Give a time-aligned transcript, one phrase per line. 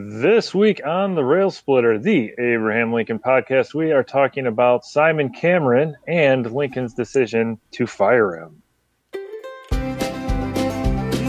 [0.00, 5.30] This week on the Rail Splitter, the Abraham Lincoln podcast, we are talking about Simon
[5.32, 8.62] Cameron and Lincoln's decision to fire him.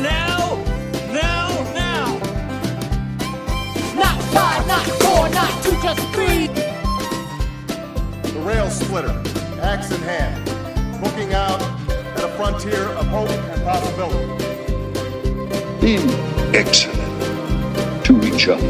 [0.03, 0.63] Now,
[1.11, 2.19] now, now.
[3.95, 6.45] Not five, not four, not two, just three.
[8.33, 9.19] The Rail Splitter,
[9.63, 10.47] axe in hand,
[11.01, 14.45] looking out at a frontier of hope and possibility.
[15.81, 16.07] being
[16.53, 17.08] excellent to
[18.39, 18.65] each other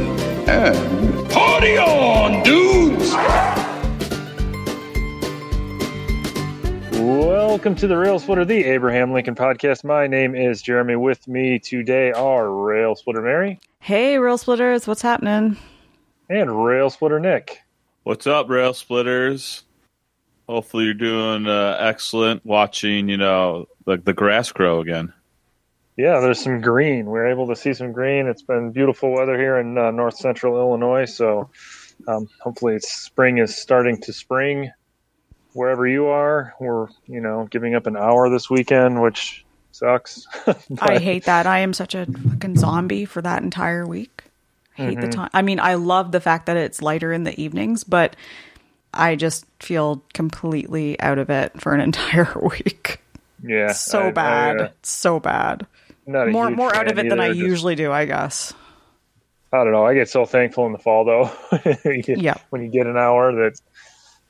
[0.49, 3.13] and party on, dudes!
[6.99, 9.83] Welcome to the Rail Splitter, the Abraham Lincoln podcast.
[9.83, 10.95] My name is Jeremy.
[10.95, 15.55] With me today are Rail Splitter Mary Hey, Rail Splitters, what's happening?
[16.29, 17.59] and Rail Splitter Nick.
[18.01, 19.65] What's up, rail splitters?
[20.47, 22.43] Hopefully, you're doing uh, excellent.
[22.43, 25.13] Watching, you know, the the grass grow again.
[25.99, 27.11] Yeah, there's some green.
[27.11, 28.27] We are able to see some green.
[28.27, 31.03] It's been beautiful weather here in uh, north central Illinois.
[31.03, 31.49] So
[32.07, 34.71] um, hopefully, it's spring is starting to spring
[35.51, 36.53] wherever you are.
[36.57, 39.43] We're, you know, giving up an hour this weekend, which
[39.73, 40.25] sucks.
[40.81, 41.45] I hate that.
[41.45, 44.23] I am such a fucking zombie for that entire week.
[44.77, 45.29] I hate the time.
[45.33, 48.15] I mean, I love the fact that it's lighter in the evenings, but
[48.93, 53.01] I just feel completely out of it for an entire week.
[53.43, 53.73] yeah.
[53.73, 54.61] So I- I, bad.
[54.61, 55.67] uh, so bad.
[56.11, 57.27] Not More more out of it than I.
[57.27, 58.53] Usually do, I guess.
[59.51, 59.85] I don't know.
[59.85, 61.31] I get so thankful in the fall though.
[62.05, 62.35] Yeah.
[62.49, 63.31] When you get an hour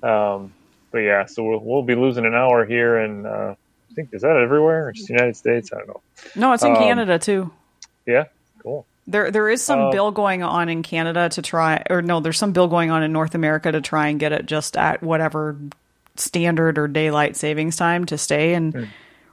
[0.01, 0.53] that, um,
[0.91, 3.55] but yeah, so we'll, we'll be losing an hour here and, uh,
[3.91, 5.73] I think, is that everywhere or just the United States?
[5.73, 6.01] I don't know.
[6.35, 7.51] No, it's in Um, Canada too.
[8.05, 8.25] Yeah.
[8.63, 8.85] Cool.
[9.07, 12.37] There, there is some Uh, bill going on in Canada to try, or no, there's
[12.37, 15.57] some bill going on in North America to try and get it just at whatever
[16.15, 18.53] standard or daylight savings time to stay.
[18.53, 18.83] And Hmm.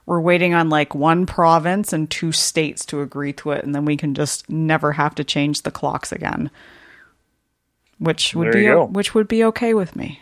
[0.07, 3.85] We're waiting on like one province and two states to agree to it, and then
[3.85, 6.49] we can just never have to change the clocks again.
[7.99, 10.21] Which would There be which would be okay with me.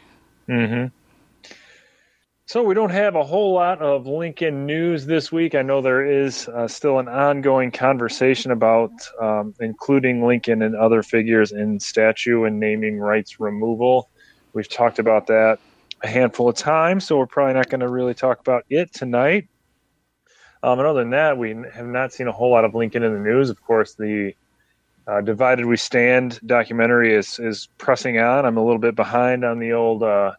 [2.47, 5.55] So we don't have a whole lot of Lincoln news this week.
[5.55, 11.03] I know there is uh, still an ongoing conversation about um, including Lincoln and other
[11.03, 14.09] figures in statue and naming rights removal.
[14.53, 15.59] We've talked about that
[16.03, 19.47] a handful of times, so we're probably not going to really talk about it tonight.
[20.65, 23.13] Um, and other than that, we have not seen a whole lot of Lincoln in
[23.13, 23.51] the news.
[23.51, 24.33] Of course, the
[25.07, 28.47] uh, "Divided We Stand" documentary is is pressing on.
[28.47, 30.01] I'm a little bit behind on the old.
[30.01, 30.33] Uh,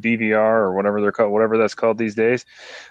[0.00, 2.46] DVR or whatever they're called, whatever that's called these days.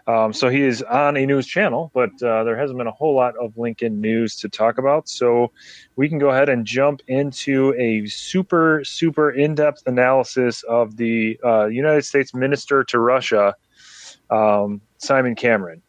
[0.06, 3.16] Um, so he is on a news channel, but uh, there hasn't been a whole
[3.16, 5.10] lot of Lincoln news to talk about.
[5.10, 5.52] So
[5.96, 11.40] we can go ahead and jump into a super, super in depth analysis of the
[11.44, 13.56] uh, United States minister to Russia,
[14.30, 15.82] um, Simon Cameron.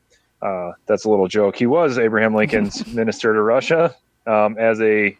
[0.42, 1.56] Uh, that's a little joke.
[1.56, 3.94] He was Abraham Lincoln's minister to Russia
[4.26, 5.16] um, as a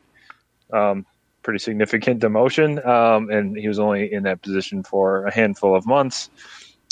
[0.72, 1.06] um,
[1.43, 5.87] pretty significant demotion, um, and he was only in that position for a handful of
[5.87, 6.28] months.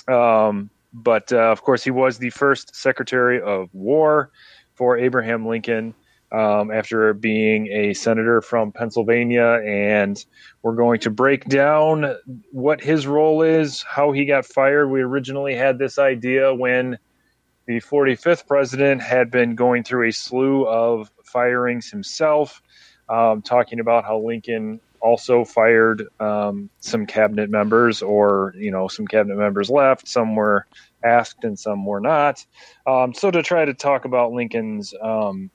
[0.06, 4.30] Um, but uh, of course, he was the first Secretary of War
[4.74, 5.94] for Abraham Lincoln
[6.32, 9.60] um, after being a senator from Pennsylvania.
[9.64, 10.24] And
[10.62, 12.16] we're going to break down
[12.52, 14.88] what his role is, how he got fired.
[14.88, 16.98] We originally had this idea when
[17.70, 22.60] the 45th president had been going through a slew of firings himself
[23.08, 29.06] um, talking about how Lincoln also fired um, some cabinet members, or you know, some
[29.06, 30.08] cabinet members left.
[30.08, 30.66] Some were
[31.04, 32.44] asked, and some were not.
[32.88, 35.48] Um, so to try to talk about Lincoln's um,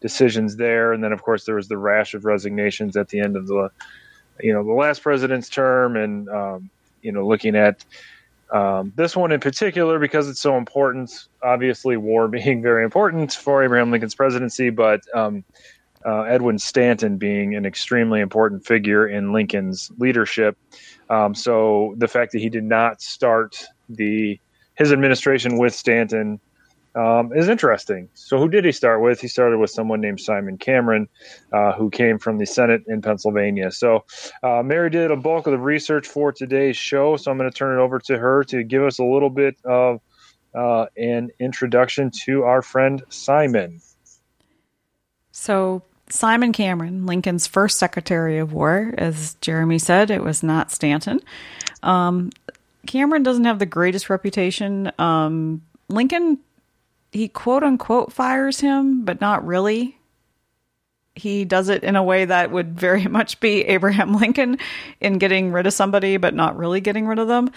[0.00, 3.36] decisions there, and then of course there was the rash of resignations at the end
[3.36, 3.68] of the,
[4.38, 6.70] you know, the last president's term, and um,
[7.02, 7.84] you know, looking at.
[8.52, 11.28] Um, this one in particular because it's so important.
[11.42, 15.44] Obviously, war being very important for Abraham Lincoln's presidency, but um,
[16.04, 20.56] uh, Edwin Stanton being an extremely important figure in Lincoln's leadership.
[21.08, 24.38] Um, so the fact that he did not start the
[24.74, 26.40] his administration with Stanton
[26.94, 28.08] um, is interesting.
[28.14, 29.20] So who did he start with?
[29.20, 31.08] He started with someone named Simon Cameron,
[31.52, 33.70] uh, who came from the Senate in Pennsylvania.
[33.70, 34.04] So
[34.42, 37.16] uh, Mary did a bulk of the research for today's show.
[37.16, 39.56] So I'm going to turn it over to her to give us a little bit
[39.64, 40.00] of
[40.54, 43.80] uh, an introduction to our friend Simon.
[45.30, 51.20] So, Simon Cameron, Lincoln's first Secretary of War, as Jeremy said, it was not Stanton.
[51.82, 52.30] Um,
[52.86, 54.92] Cameron doesn't have the greatest reputation.
[54.98, 56.38] Um, Lincoln,
[57.12, 59.98] he quote unquote fires him, but not really.
[61.14, 64.58] He does it in a way that would very much be Abraham Lincoln
[64.98, 67.50] in getting rid of somebody, but not really getting rid of them.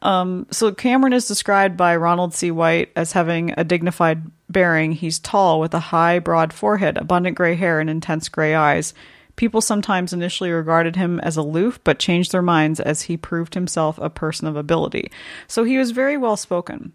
[0.00, 2.52] Um, so Cameron is described by Ronald C.
[2.52, 4.92] White as having a dignified bearing.
[4.92, 8.94] He's tall with a high, broad forehead, abundant gray hair, and intense gray eyes.
[9.34, 13.98] People sometimes initially regarded him as aloof, but changed their minds as he proved himself
[13.98, 15.10] a person of ability.
[15.48, 16.92] So he was very well spoken.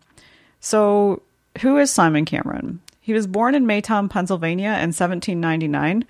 [0.60, 1.22] So,
[1.62, 2.82] who is Simon Cameron?
[3.00, 6.06] He was born in Maytown, Pennsylvania in 1799.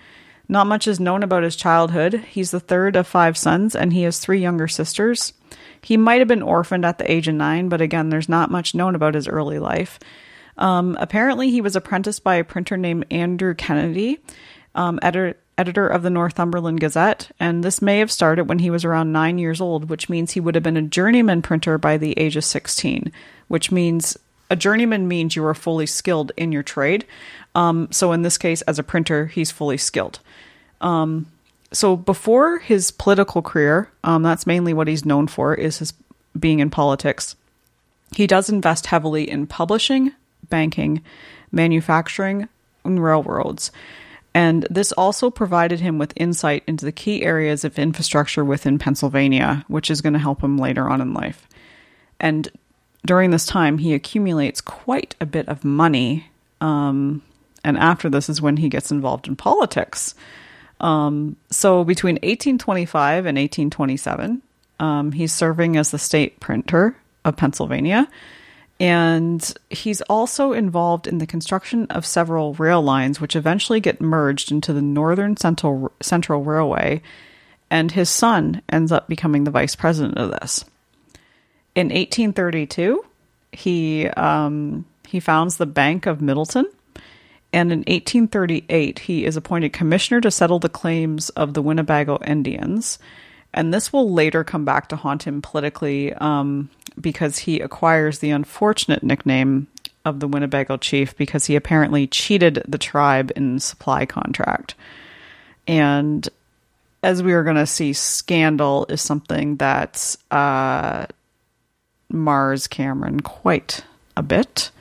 [0.47, 2.13] Not much is known about his childhood.
[2.13, 5.33] He's the third of five sons, and he has three younger sisters.
[5.81, 8.75] He might have been orphaned at the age of nine, but again, there's not much
[8.75, 9.99] known about his early life.
[10.57, 14.19] Um, apparently, he was apprenticed by a printer named Andrew Kennedy,
[14.73, 18.85] um, editor, editor of the Northumberland Gazette, and this may have started when he was
[18.85, 22.17] around nine years old, which means he would have been a journeyman printer by the
[22.19, 23.11] age of 16,
[23.47, 24.17] which means
[24.55, 27.05] a journeyman means you are fully skilled in your trade.
[27.55, 30.19] Um, so in this case, as a printer, he's fully skilled.
[30.79, 31.27] Um,
[31.73, 35.93] so before his political career, um, that's mainly what he's known for is his
[36.39, 37.35] being in politics.
[38.15, 40.13] He does invest heavily in publishing,
[40.49, 41.03] banking,
[41.51, 42.47] manufacturing,
[42.85, 43.71] and railroads.
[44.33, 49.65] And this also provided him with insight into the key areas of infrastructure within Pennsylvania,
[49.67, 51.45] which is going to help him later on in life.
[52.21, 52.47] And
[53.05, 56.27] during this time, he accumulates quite a bit of money.
[56.61, 57.21] Um,
[57.63, 60.15] and after this is when he gets involved in politics.
[60.79, 64.41] Um, so between 1825 and 1827,
[64.79, 68.07] um, he's serving as the state printer of Pennsylvania.
[68.77, 74.51] And he's also involved in the construction of several rail lines, which eventually get merged
[74.51, 77.01] into the Northern Central, Central Railway.
[77.69, 80.65] And his son ends up becoming the vice president of this.
[81.75, 83.03] In 1832,
[83.51, 86.65] he um, he founds the Bank of Middletown,
[87.53, 92.97] and in 1838 he is appointed commissioner to settle the claims of the Winnebago Indians.
[93.53, 96.69] And this will later come back to haunt him politically um,
[96.99, 99.67] because he acquires the unfortunate nickname
[100.03, 104.75] of the Winnebago chief because he apparently cheated the tribe in supply contract.
[105.67, 106.27] And
[107.01, 111.05] as we are going to see, scandal is something that uh,
[112.09, 113.83] mars Cameron quite
[114.15, 114.71] a bit.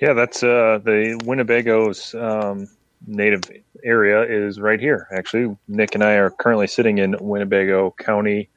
[0.00, 2.68] Yeah, that's uh, the Winnebago's um,
[3.06, 3.42] native
[3.84, 5.08] area is right here.
[5.12, 8.48] Actually, Nick and I are currently sitting in Winnebago County,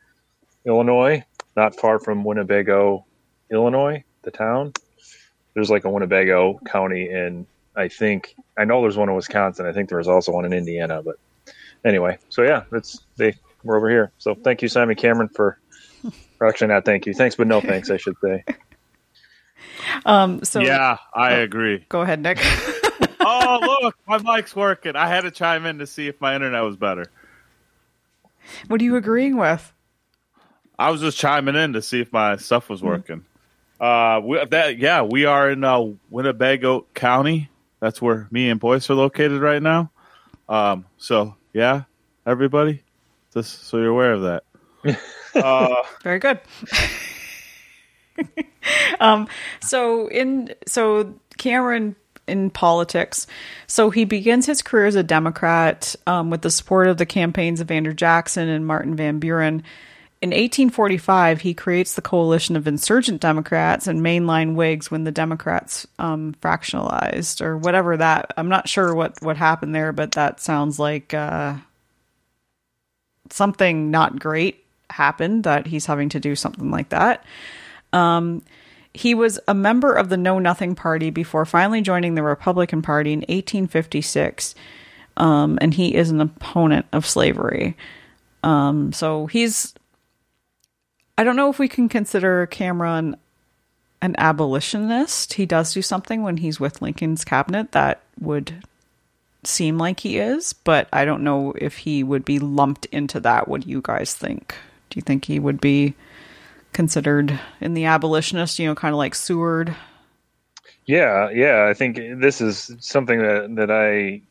[0.65, 1.23] Illinois,
[1.55, 3.05] not far from Winnebago,
[3.51, 4.73] Illinois, the town.
[5.53, 9.65] There's like a Winnebago County in, I think, I know there's one in Wisconsin.
[9.65, 11.17] I think there was also one in Indiana, but
[11.85, 14.11] anyway, so yeah, it's they we're over here.
[14.17, 15.59] So thank you, Simon Cameron, for
[16.39, 18.43] or actually not thank you, thanks, but no thanks, I should say.
[20.05, 21.85] Um, so yeah, I agree.
[21.87, 22.39] go ahead, Nick.
[23.19, 24.95] oh, look, my mic's working.
[24.95, 27.05] I had to chime in to see if my internet was better.
[28.67, 29.73] what are you agreeing with?
[30.77, 33.25] I was just chiming in to see if my stuff was working.
[33.79, 37.49] Uh, we, that yeah, we are in uh, Winnebago County.
[37.79, 39.91] That's where me and Boyce are located right now.
[40.49, 41.83] Um, so yeah,
[42.25, 42.83] everybody,
[43.33, 44.43] just so you're aware of that.
[45.43, 46.39] uh, Very good.
[48.99, 49.27] um,
[49.61, 51.95] so in so Cameron
[52.27, 53.25] in politics,
[53.67, 57.61] so he begins his career as a Democrat um, with the support of the campaigns
[57.61, 59.63] of Andrew Jackson and Martin Van Buren.
[60.19, 65.85] In 1845, he creates the coalition of insurgent Democrats and mainline Whigs when the Democrats
[65.99, 68.33] um, fractionalized or whatever that.
[68.35, 71.55] I'm not sure what what happened there, but that sounds like uh,
[73.29, 77.23] something not great happened that he's having to do something like that.
[77.93, 78.43] Um,
[78.93, 83.13] he was a member of the Know Nothing Party before finally joining the Republican Party
[83.13, 84.55] in 1856,
[85.17, 87.77] um, and he is an opponent of slavery.
[88.43, 89.73] Um, so he's.
[91.19, 93.17] I don't know if we can consider Cameron
[94.01, 95.33] an abolitionist.
[95.33, 98.63] He does do something when he's with Lincoln's cabinet that would
[99.43, 103.47] seem like he is, but I don't know if he would be lumped into that.
[103.47, 104.55] What do you guys think?
[104.89, 105.95] Do you think he would be
[106.73, 109.75] considered in the abolitionist, you know, kind of like Seward?
[110.85, 111.67] Yeah, yeah.
[111.69, 114.21] I think this is something that that I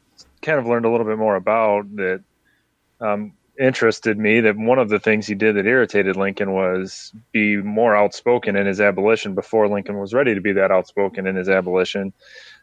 [0.42, 2.22] kind of learned a little bit more about that
[3.00, 4.40] um, interested me.
[4.40, 8.66] That one of the things he did that irritated Lincoln was be more outspoken in
[8.66, 12.12] his abolition before Lincoln was ready to be that outspoken in his abolition,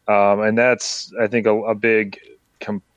[0.08, 2.20] um, and that's I think a, a big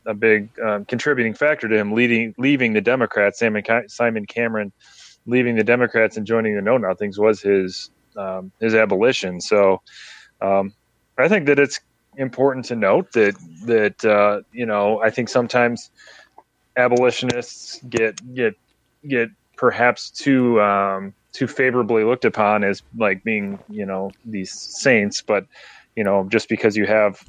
[0.06, 3.38] a big um, contributing factor to him leading leaving the Democrats.
[3.38, 4.72] Simon Simon Cameron
[5.26, 9.40] leaving the Democrats and joining the Know Nothings was his um, his abolition.
[9.40, 9.82] So
[10.40, 10.72] um,
[11.18, 11.80] I think that it's
[12.16, 13.34] important to note that
[13.66, 15.90] that uh, you know I think sometimes
[16.76, 18.54] abolitionists get get
[19.08, 25.22] get perhaps too um, too favorably looked upon as like being you know these saints,
[25.22, 25.46] but
[25.94, 27.22] you know just because you have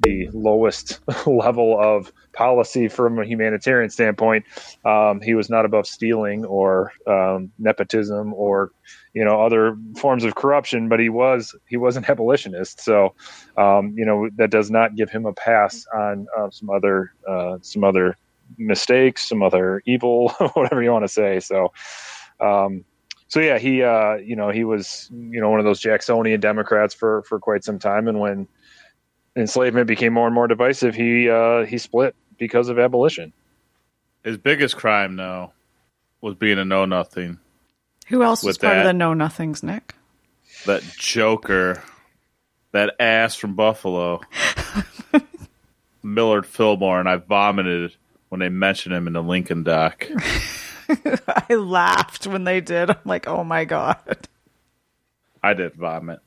[0.00, 4.44] the lowest level of policy from a humanitarian standpoint.
[4.84, 8.72] Um, he was not above stealing or um, nepotism or
[9.14, 12.80] you know other forms of corruption, but he was he was an abolitionist.
[12.80, 13.14] So
[13.56, 17.58] um, you know that does not give him a pass on uh, some other uh,
[17.62, 18.16] some other
[18.58, 21.40] mistakes, some other evil, whatever you want to say.
[21.40, 21.72] So.
[22.40, 22.84] Um,
[23.28, 26.94] so yeah, he uh, you know he was you know one of those Jacksonian Democrats
[26.94, 28.46] for for quite some time, and when
[29.36, 33.32] enslavement became more and more divisive, he uh, he split because of abolition.
[34.22, 35.52] His biggest crime, though,
[36.20, 37.38] was being a know nothing.
[38.08, 39.94] Who else was With part of the Know Nothings, Nick?
[40.66, 41.82] That Joker,
[42.72, 44.20] that ass from Buffalo,
[46.02, 47.94] Millard Fillmore, and I vomited
[48.28, 50.06] when they mentioned him in the Lincoln doc.
[50.88, 52.90] I laughed when they did.
[52.90, 54.28] I'm like, oh my god.
[55.42, 56.20] I did vomit.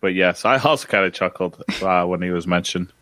[0.00, 2.92] But yes, I also kind of chuckled uh, when he was mentioned.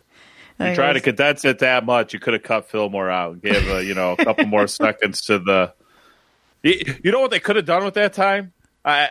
[0.59, 3.83] You try to condense it that much, you could have cut Fillmore out, give a,
[3.83, 5.73] you know a couple more seconds to the.
[6.63, 8.53] You, know what they could have done with that time?
[8.83, 9.09] I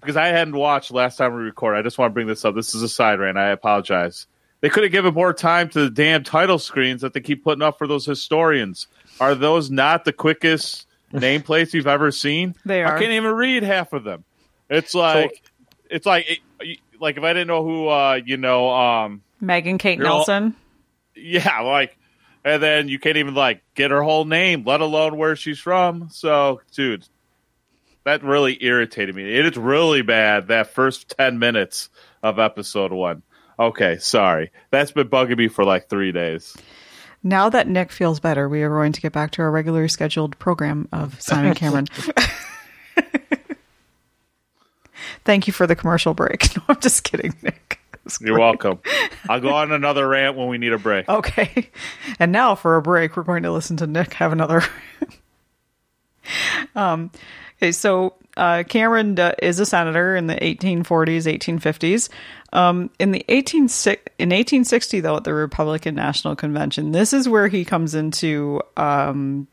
[0.00, 1.78] because I hadn't watched last time we recorded.
[1.78, 2.54] I just want to bring this up.
[2.54, 3.36] This is a side rant.
[3.36, 4.28] I apologize.
[4.60, 7.62] They could have given more time to the damn title screens that they keep putting
[7.62, 8.86] up for those historians.
[9.18, 12.54] Are those not the quickest nameplates you've ever seen?
[12.64, 12.94] They are.
[12.94, 14.24] I can't even read half of them.
[14.70, 15.42] It's like
[15.90, 16.38] it's like it,
[17.00, 20.54] like if I didn't know who uh you know um Megan Kate You're all- Nelson.
[21.14, 21.96] yeah, like,
[22.44, 26.08] and then you can't even like get her whole name, let alone where she's from.
[26.10, 27.06] So, dude,
[28.04, 29.22] that really irritated me.
[29.38, 31.90] It is really bad that first ten minutes
[32.22, 33.22] of episode one.
[33.58, 36.56] Okay, sorry, that's been bugging me for like three days.
[37.22, 40.38] Now that Nick feels better, we are going to get back to our regularly scheduled
[40.38, 41.86] program of Simon Cameron.
[45.24, 46.48] Thank you for the commercial break.
[46.56, 47.80] No, I'm just kidding, Nick.
[48.20, 48.80] You're welcome.
[49.28, 51.08] I'll go on another rant when we need a break.
[51.08, 51.70] Okay.
[52.18, 54.62] And now for a break, we're going to listen to Nick have another.
[56.74, 57.10] um,
[57.58, 62.08] okay, so uh, Cameron uh, is a senator in the 1840s, 1850s.
[62.52, 67.48] Um, in the 18 in 1860, though, at the Republican National Convention, this is where
[67.48, 69.46] he comes into, um,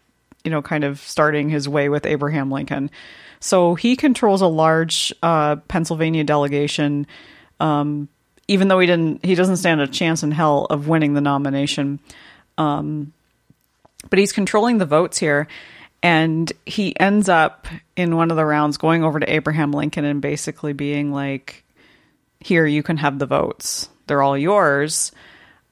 [0.43, 2.91] you know, kind of starting his way with Abraham Lincoln.
[3.43, 7.07] So he controls a large uh, Pennsylvania delegation
[8.47, 11.99] even though he didn't he doesn't stand a chance in hell of winning the nomination.
[12.57, 13.13] Um
[14.09, 15.47] but he's controlling the votes here
[16.01, 20.21] and he ends up in one of the rounds going over to Abraham Lincoln and
[20.21, 21.63] basically being like
[22.39, 23.89] here you can have the votes.
[24.07, 25.11] They're all yours.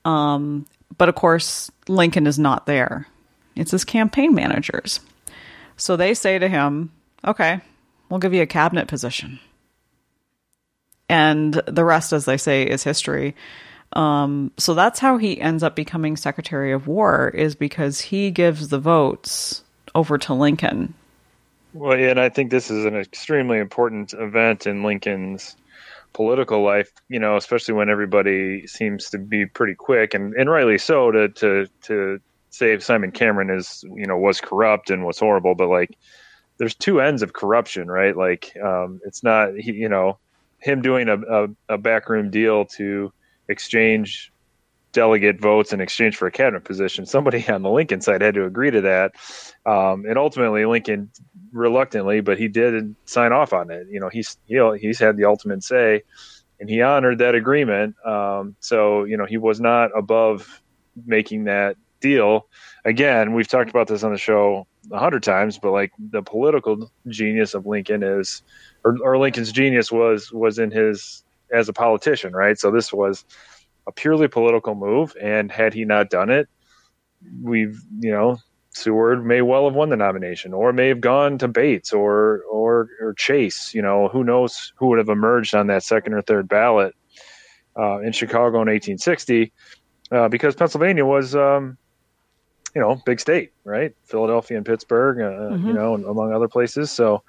[0.06, 0.66] Um
[0.98, 3.08] but of course Lincoln is not there.
[3.56, 5.02] It's his campaign managers.
[5.76, 6.92] So they say to him
[7.26, 7.62] okay
[8.10, 9.40] we'll give you a cabinet position
[11.12, 13.36] and the rest, as they say, is history.
[13.92, 18.70] Um, so that's how he ends up becoming Secretary of War, is because he gives
[18.70, 19.62] the votes
[19.94, 20.94] over to Lincoln.
[21.74, 25.58] Well, yeah, and I think this is an extremely important event in Lincoln's
[26.14, 26.90] political life.
[27.10, 31.28] You know, especially when everybody seems to be pretty quick, and, and rightly so, to
[31.28, 35.98] to to say Simon Cameron is you know was corrupt and was horrible, but like
[36.62, 38.16] there's two ends of corruption, right?
[38.16, 40.20] Like um, it's not you know
[40.60, 43.12] him doing a, a, a backroom deal to
[43.48, 44.32] exchange
[44.92, 47.08] delegate votes in exchange for a cabinet position.
[47.08, 49.14] Somebody on the Lincoln side had to agree to that,
[49.66, 51.10] um, and ultimately Lincoln
[51.52, 53.88] reluctantly, but he did sign off on it.
[53.90, 56.04] You know, he's he, he's had the ultimate say,
[56.60, 57.96] and he honored that agreement.
[58.06, 60.62] Um, so you know, he was not above
[61.08, 62.46] making that deal.
[62.86, 66.92] Again, we've talked about this on the show a hundred times, but like the political
[67.08, 68.42] genius of Lincoln is,
[68.84, 72.58] or, or Lincoln's genius was was in his as a politician, right?
[72.58, 73.26] So this was
[73.88, 76.48] a purely political move, and had he not done it,
[77.42, 78.38] we've you know
[78.74, 82.90] Seward may well have won the nomination, or may have gone to Bates or or
[83.02, 83.74] or Chase.
[83.74, 86.96] You know, who knows who would have emerged on that second or third ballot
[87.78, 89.52] uh, in Chicago in 1860,
[90.12, 91.78] uh, because Pennsylvania was, um,
[92.74, 93.94] you know, big state, right?
[94.06, 96.92] Philadelphia and Pittsburgh, uh, you know, and among other places.
[96.92, 97.24] So,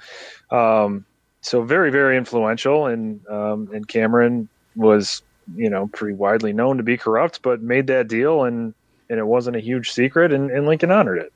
[0.51, 1.05] um,
[1.41, 5.23] so very very influential, and um, and Cameron was
[5.57, 8.75] you know pretty widely known to be corrupt, but made that deal and
[9.11, 11.33] and it wasn't a huge secret, and, and Lincoln honored it.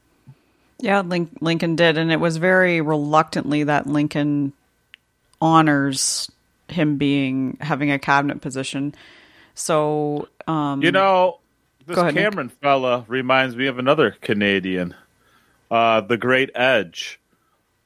[0.79, 4.53] Yeah, Lin- Lincoln did, and it was very reluctantly that Lincoln
[5.41, 6.31] honors
[6.69, 8.95] him being having a cabinet position.
[9.55, 11.39] So, um, You know,
[11.87, 12.25] this Go ahead, Nick.
[12.25, 14.95] Cameron fella reminds me of another Canadian,
[15.71, 17.21] uh, the Great Edge,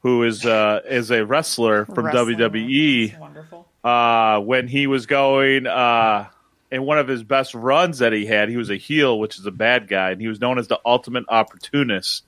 [0.01, 3.19] who is uh, is a wrestler from Wrestling, WWE.
[3.19, 3.67] Wonderful.
[3.83, 6.27] uh, when he was going uh,
[6.71, 9.45] in one of his best runs that he had, he was a heel, which is
[9.45, 12.23] a bad guy, and he was known as the ultimate opportunist.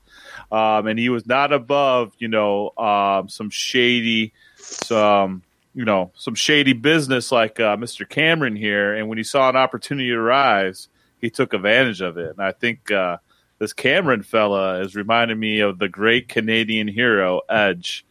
[0.51, 6.35] Um, and he was not above, you know, um, some shady, some you know, some
[6.35, 8.07] shady business like uh, Mr.
[8.07, 8.93] Cameron here.
[8.93, 10.87] And when he saw an opportunity arise,
[11.23, 12.31] he took advantage of it.
[12.31, 13.15] And I think uh,
[13.57, 18.05] this Cameron fella is reminding me of the great Canadian hero Edge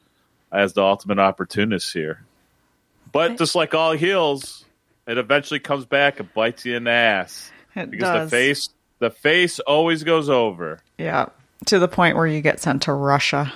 [0.50, 2.24] as the ultimate opportunist here.
[3.12, 4.64] But just like all heels,
[5.06, 8.30] it eventually comes back and bites you in the ass It because does.
[8.30, 10.80] the face, the face always goes over.
[10.96, 11.26] Yeah.
[11.66, 13.52] To the point where you get sent to Russia.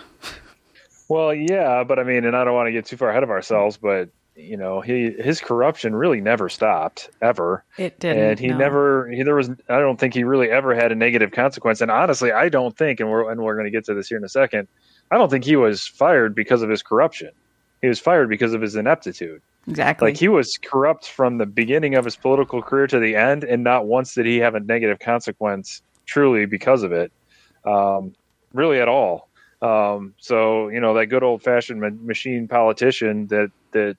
[1.08, 3.30] Well, yeah, but I mean, and I don't want to get too far ahead of
[3.30, 8.22] ourselves, but you know, he his corruption really never stopped ever, It didn't.
[8.22, 8.58] and he no.
[8.58, 11.80] never he, there was I don't think he really ever had a negative consequence.
[11.80, 14.18] And honestly, I don't think, and we're and we're going to get to this here
[14.18, 14.68] in a second.
[15.10, 17.30] I don't think he was fired because of his corruption.
[17.80, 19.40] He was fired because of his ineptitude.
[19.68, 20.10] Exactly.
[20.10, 23.64] Like he was corrupt from the beginning of his political career to the end, and
[23.64, 27.10] not once did he have a negative consequence truly because of it,
[27.64, 28.14] um,
[28.52, 29.28] really at all.
[29.62, 33.96] Um, so you know that good old fashioned ma- machine politician that that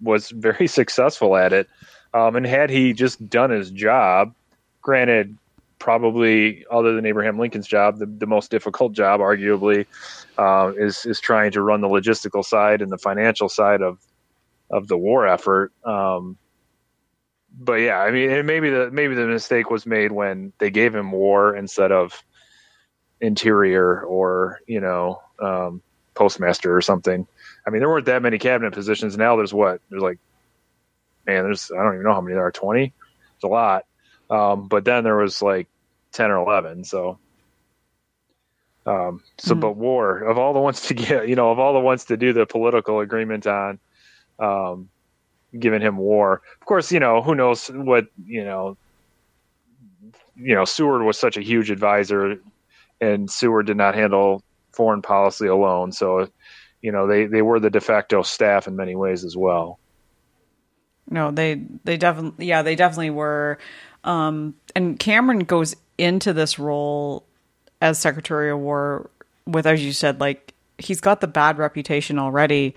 [0.00, 1.68] was very successful at it,
[2.14, 4.34] um, and had he just done his job,
[4.82, 5.36] granted,
[5.78, 9.86] probably other than Abraham Lincoln's job, the, the most difficult job, arguably,
[10.36, 13.98] uh, is is trying to run the logistical side and the financial side of
[14.70, 15.72] of the war effort.
[15.84, 16.36] Um,
[17.60, 21.12] but yeah, I mean, maybe the maybe the mistake was made when they gave him
[21.12, 22.22] war instead of
[23.20, 25.82] interior or you know um,
[26.14, 27.26] postmaster or something.
[27.68, 29.18] I mean, there weren't that many cabinet positions.
[29.18, 30.18] Now there's what there's like,
[31.26, 32.52] man, there's I don't even know how many there are.
[32.52, 32.94] Twenty,
[33.36, 33.84] it's a lot.
[34.30, 35.68] Um, but then there was like
[36.12, 36.84] ten or eleven.
[36.84, 37.20] So,
[38.86, 39.60] um, so Mhm.
[39.60, 42.16] but war of all the ones to get, you know, of all the ones to
[42.16, 43.80] do the political agreement on,
[44.38, 44.90] um,
[45.58, 46.42] giving him war.
[46.60, 48.78] Of course, you know who knows what you know.
[50.36, 52.40] You know, Seward was such a huge advisor,
[53.00, 55.92] and Seward did not handle foreign policy alone.
[55.92, 56.28] So,
[56.82, 59.78] you know, they they were the de facto staff in many ways as well.
[61.10, 63.58] No, they they definitely yeah, they definitely were.
[64.04, 67.24] Um and Cameron goes into this role
[67.80, 69.10] as Secretary of War
[69.46, 72.74] with as you said like he's got the bad reputation already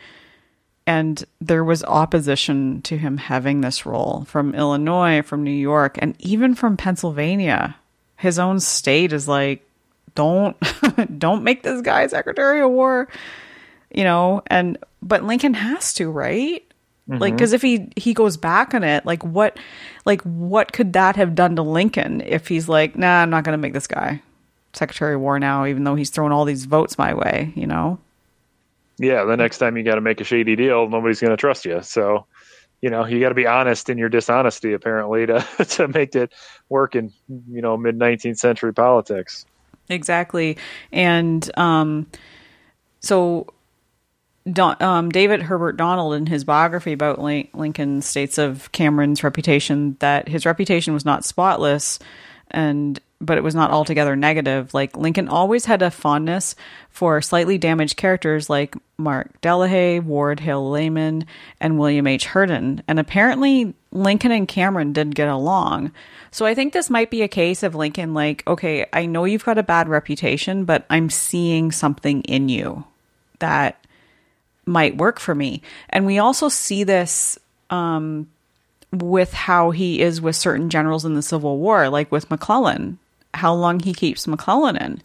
[0.88, 6.16] and there was opposition to him having this role from Illinois, from New York, and
[6.20, 7.76] even from Pennsylvania.
[8.18, 9.68] His own state is like
[10.16, 10.58] don't
[11.20, 13.08] don't make this guy Secretary of War,
[13.94, 16.64] you know, and but Lincoln has to, right?
[17.08, 19.58] Like, because if he he goes back on it, like what,
[20.06, 23.54] like what could that have done to Lincoln if he's like, nah, I'm not going
[23.54, 24.22] to make this guy
[24.74, 28.00] Secretary of War now, even though he's thrown all these votes my way, you know?
[28.98, 31.66] Yeah, the next time you got to make a shady deal, nobody's going to trust
[31.66, 31.82] you.
[31.82, 32.26] So,
[32.82, 36.32] you know, you got to be honest in your dishonesty, apparently, to to make it
[36.70, 39.46] work in you know mid 19th century politics.
[39.90, 40.58] Exactly.
[40.92, 42.08] And um,
[43.02, 43.48] so
[44.52, 50.28] Don, um, David Herbert Donald, in his biography about Lincoln, states of Cameron's reputation that
[50.28, 52.00] his reputation was not spotless,
[52.50, 54.74] and but it was not altogether negative.
[54.74, 56.56] Like Lincoln always had a fondness
[56.90, 61.26] for slightly damaged characters like Mark Delahay, Ward Hill Lamon,
[61.60, 62.26] and William H.
[62.26, 62.82] Herndon.
[62.88, 65.92] And apparently, Lincoln and Cameron did get along.
[66.32, 69.46] So I think this might be a case of Lincoln, like, okay, I know you've
[69.46, 72.86] got a bad reputation, but I'm seeing something in you
[73.38, 73.81] that
[74.66, 75.62] might work for me.
[75.90, 78.28] And we also see this um,
[78.92, 83.00] with how he is with certain generals in the Civil War, like with McClellan,
[83.34, 85.02] how long he keeps McClellan in.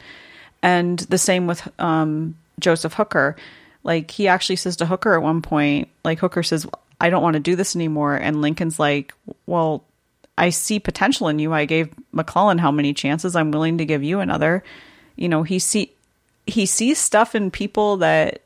[0.63, 3.37] And the same with um, Joseph Hooker.
[3.85, 6.67] Like he actually says to Hooker at one point, like Hooker says,
[7.01, 8.17] I don't want to do this anymore.
[8.17, 9.15] And Lincoln's like,
[9.47, 9.85] well,
[10.37, 11.53] I see potential in you.
[11.53, 13.37] I gave McClellan how many chances?
[13.37, 14.65] I'm willing to give you another.
[15.15, 15.93] You know, he see
[16.47, 18.43] he sees stuff in people that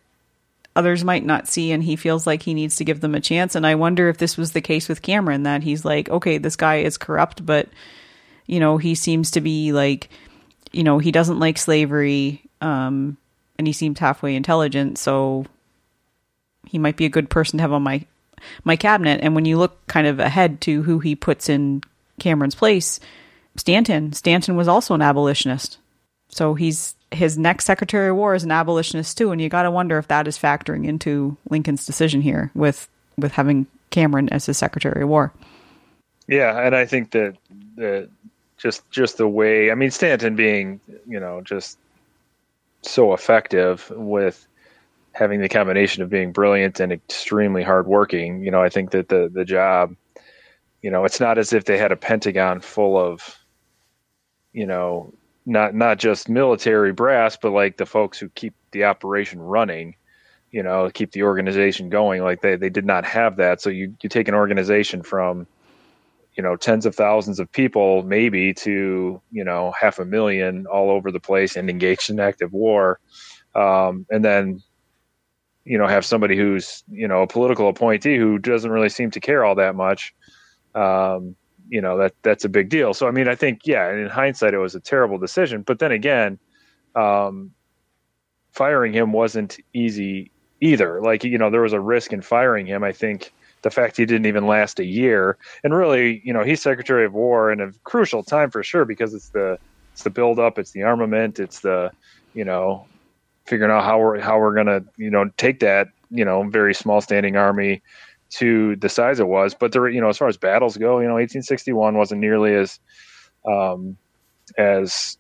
[0.77, 3.55] others might not see and he feels like he needs to give them a chance.
[3.55, 6.57] And i wonder if this was the case with cameron that he's like okay this
[6.57, 7.69] guy is corrupt but
[8.47, 10.09] you know he seems to be like
[10.73, 13.17] you know he doesn't like slavery um
[13.59, 15.45] and he seems halfway intelligent so
[16.67, 18.05] he might be a good person to have on my
[18.65, 19.21] my cabinet.
[19.23, 21.83] And when you look kind of ahead to who he puts in
[22.19, 23.01] cameron's place
[23.57, 24.13] stanton.
[24.13, 25.79] Stanton was also an abolitionist.
[26.29, 29.71] So he's his next Secretary of War is an abolitionist too, and you got to
[29.71, 34.59] wonder if that is factoring into Lincoln's decision here with with having Cameron as his
[34.59, 35.33] Secretary of War.
[36.27, 37.37] Yeah, and I think that
[37.77, 38.09] that
[38.57, 41.79] just just the way I mean Stanton being you know just
[42.83, 44.47] so effective with
[45.13, 48.43] having the combination of being brilliant and extremely hardworking.
[48.45, 49.97] You know, I think that the the job
[50.83, 53.39] you know, it's not as if they had a Pentagon full of,
[54.53, 55.13] you know,
[55.51, 59.97] not not just military brass, but like the folks who keep the operation running,
[60.53, 62.23] you know, keep the organization going.
[62.23, 63.61] Like they, they did not have that.
[63.61, 65.49] So you, you take an organization from,
[66.37, 70.89] you know, tens of thousands of people, maybe to, you know, half a million all
[70.89, 73.01] over the place and engaged in active war.
[73.57, 74.63] Um, and then,
[75.65, 79.21] you know, have somebody who's, you know, a political appointee who doesn't really seem to
[79.21, 80.15] care all that much.
[80.77, 81.35] Um,
[81.71, 82.93] you know, that that's a big deal.
[82.93, 85.63] So, I mean, I think, yeah, in hindsight, it was a terrible decision.
[85.63, 86.39] But then again,
[86.97, 87.53] um,
[88.53, 91.01] firing him wasn't easy either.
[91.01, 92.83] Like, you know, there was a risk in firing him.
[92.83, 96.61] I think the fact he didn't even last a year, and really, you know, he's
[96.61, 99.59] Secretary of War in a crucial time for sure because it's the
[99.93, 101.93] it's the build up, it's the armament, it's the
[102.35, 102.87] you know
[103.47, 107.01] figuring out how we're how we're gonna you know take that you know very small
[107.01, 107.83] standing army
[108.31, 109.55] to the size it was.
[109.55, 112.79] But there, you know, as far as battles go, you know, 1861 wasn't nearly as
[113.47, 113.97] um,
[114.57, 115.19] as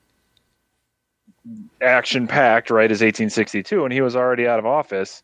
[1.80, 5.22] action packed, right, as 1862, and he was already out of office.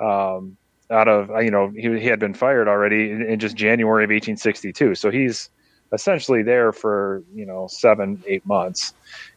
[0.00, 0.56] Um,
[0.90, 4.10] out of you know he, he had been fired already in, in just January of
[4.10, 5.48] 1862, so he's
[5.92, 8.92] essentially there for you know seven eight months,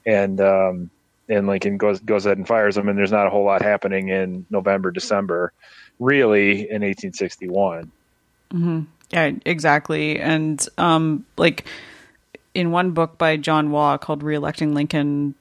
[0.05, 0.89] and um,
[1.29, 4.10] and Lincoln goes goes ahead and fires him, and there's not a whole lot happening
[4.10, 5.53] in November December,
[5.99, 7.91] really in 1861.
[9.12, 10.19] Yeah, exactly.
[10.19, 11.65] And um, like
[12.53, 15.36] in one book by John Waugh called "Reelecting Lincoln,"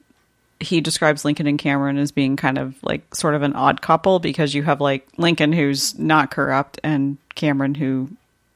[0.59, 4.19] he describes Lincoln and Cameron as being kind of like sort of an odd couple
[4.19, 8.09] because you have like Lincoln who's not corrupt and Cameron who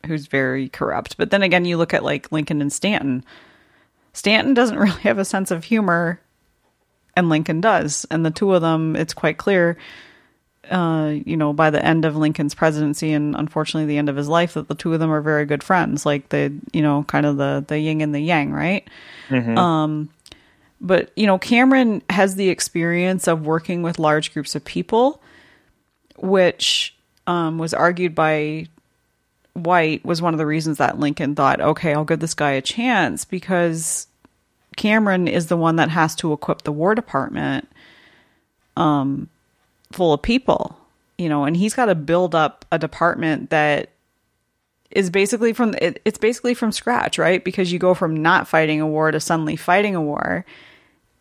[0.05, 1.17] who's very corrupt.
[1.17, 3.23] But then again, you look at like Lincoln and Stanton.
[4.13, 6.19] Stanton doesn't really have a sense of humor,
[7.15, 8.05] and Lincoln does.
[8.11, 9.77] And the two of them, it's quite clear
[10.69, 14.27] uh, you know, by the end of Lincoln's presidency and unfortunately the end of his
[14.27, 17.25] life, that the two of them are very good friends, like the, you know, kind
[17.25, 18.87] of the the yin and the yang, right?
[19.57, 20.09] Um,
[20.81, 25.21] but you know, Cameron has the experience of working with large groups of people,
[26.17, 26.95] which
[27.27, 28.67] um, was argued by
[29.53, 32.61] White was one of the reasons that Lincoln thought, okay, I'll give this guy a
[32.61, 34.07] chance because
[34.77, 37.67] Cameron is the one that has to equip the War Department
[39.91, 40.77] full of people,
[41.17, 43.89] you know, and he's got to build up a department that
[44.91, 47.43] is basically from it, it's basically from scratch, right?
[47.43, 50.45] Because you go from not fighting a war to suddenly fighting a war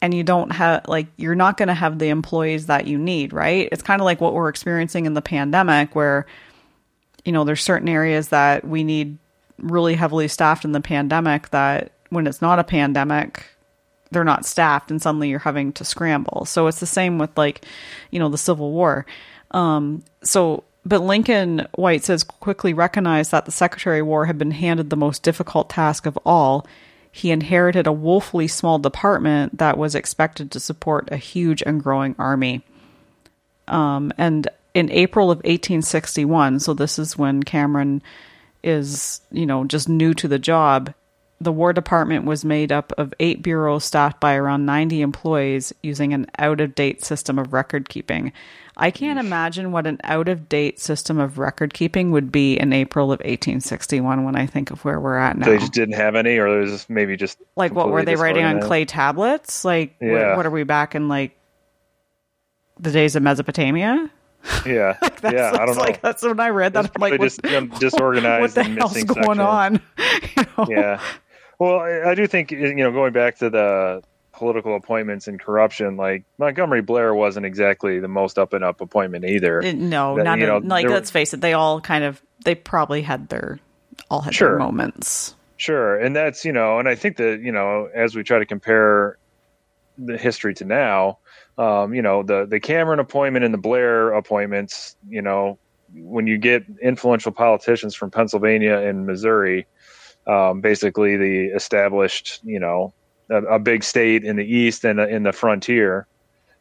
[0.00, 3.32] and you don't have like you're not going to have the employees that you need,
[3.32, 3.68] right?
[3.72, 6.26] It's kind of like what we're experiencing in the pandemic where
[7.24, 9.18] you know, there's certain areas that we need
[9.58, 13.44] really heavily staffed in the pandemic that when it's not a pandemic,
[14.10, 16.44] they're not staffed and suddenly you're having to scramble.
[16.44, 17.64] So it's the same with like,
[18.10, 19.06] you know, the Civil War.
[19.50, 24.52] Um, so, but Lincoln White says quickly recognized that the Secretary of War had been
[24.52, 26.66] handed the most difficult task of all.
[27.12, 32.14] He inherited a woefully small department that was expected to support a huge and growing
[32.18, 32.62] army.
[33.66, 38.02] Um, and in April of 1861, so this is when Cameron
[38.62, 40.94] is, you know, just new to the job,
[41.40, 46.12] the War Department was made up of eight bureaus staffed by around 90 employees using
[46.12, 48.32] an out of date system of record keeping.
[48.76, 52.72] I can't imagine what an out of date system of record keeping would be in
[52.72, 55.46] April of 1861 when I think of where we're at now.
[55.46, 58.44] So they just didn't have any, or was maybe just like, what were they writing
[58.44, 59.64] on clay tablets?
[59.64, 60.36] Like, what, Yeah.
[60.36, 61.36] what are we back in like
[62.78, 64.10] the days of Mesopotamia?
[64.64, 65.50] Yeah, That's, yeah.
[65.52, 65.82] I that's don't know.
[65.82, 66.84] like that's when I read that.
[66.94, 69.80] I'm like, what, just, you disorganized what the and hell's missing going on?
[70.36, 70.66] You know?
[70.70, 71.00] yeah.
[71.58, 75.96] Well, I, I do think you know going back to the political appointments and corruption,
[75.96, 79.62] like Montgomery Blair wasn't exactly the most up and up appointment either.
[79.62, 82.54] Uh, No, That, not you know, like let's face it, they all kind of they
[82.54, 83.58] probably had their
[84.10, 84.50] all had Sure.
[84.50, 85.34] their moments.
[85.56, 88.46] Sure, and that's you know, and I think that you know, as we try to
[88.46, 89.18] compare
[89.98, 91.18] the history to now,
[91.58, 95.58] um, you know, the the Cameron appointment and the Blair appointments, you know,
[95.94, 99.66] when you get influential politicians from Pennsylvania and Missouri,
[100.28, 102.92] um, basically the established, you know,
[103.30, 106.06] a, a big state in the east and in the frontier.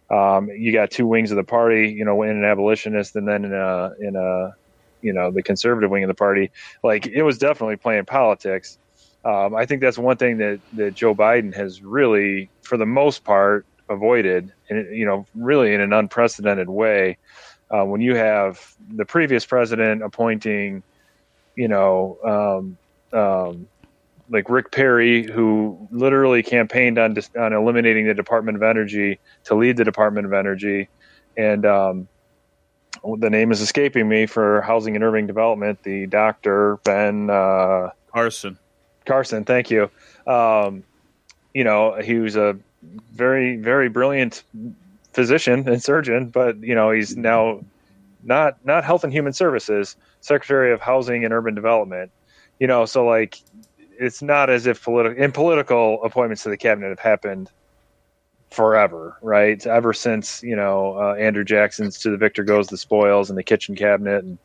[0.10, 3.44] Um, you got two wings of the party, you know, in an abolitionist and then
[3.44, 4.56] in a in a
[5.02, 6.50] you know the conservative wing of the party.
[6.84, 8.78] Like it was definitely playing politics.
[9.26, 13.26] Um, I think that's one thing that, that Joe Biden has really, for the most
[13.26, 17.18] part, avoided, and you know, really in an unprecedented way.
[17.70, 20.82] Uh, when you have the previous president appointing,
[21.56, 22.78] you know, um,
[23.14, 23.68] um,
[24.30, 29.78] like Rick Perry, who literally campaigned on on eliminating the Department of Energy to lead
[29.78, 30.90] the Department of Energy,
[31.36, 32.08] and um,
[33.18, 35.84] the name is escaping me for housing and urban development.
[35.84, 37.30] The doctor Ben.
[37.30, 38.58] Uh, Carson.
[39.06, 39.90] Carson, thank you.
[40.26, 40.84] Um,
[41.54, 42.58] you know, he was a
[43.14, 44.44] very, very brilliant
[45.14, 47.62] physician and surgeon, but you know, he's now
[48.24, 52.12] not not Health and Human Services, Secretary of Housing and Urban Development.
[52.60, 53.40] You know, so like,
[54.00, 57.52] it's not as if political in political appointments to the cabinet have happened
[58.52, 59.66] forever, right?
[59.66, 63.44] Ever since you know uh, Andrew Jackson's to the victor goes the spoils and the
[63.44, 64.38] kitchen cabinet and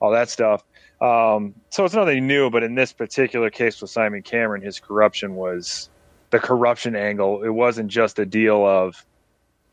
[0.00, 0.64] all that stuff.
[1.00, 5.34] Um, so it's nothing new, but in this particular case with Simon Cameron, his corruption
[5.34, 5.88] was
[6.30, 7.42] the corruption angle.
[7.42, 9.04] It wasn't just a deal of,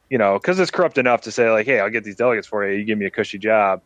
[0.09, 2.67] you know, because it's corrupt enough to say like, "Hey, I'll get these delegates for
[2.67, 2.77] you.
[2.77, 3.81] You give me a cushy job,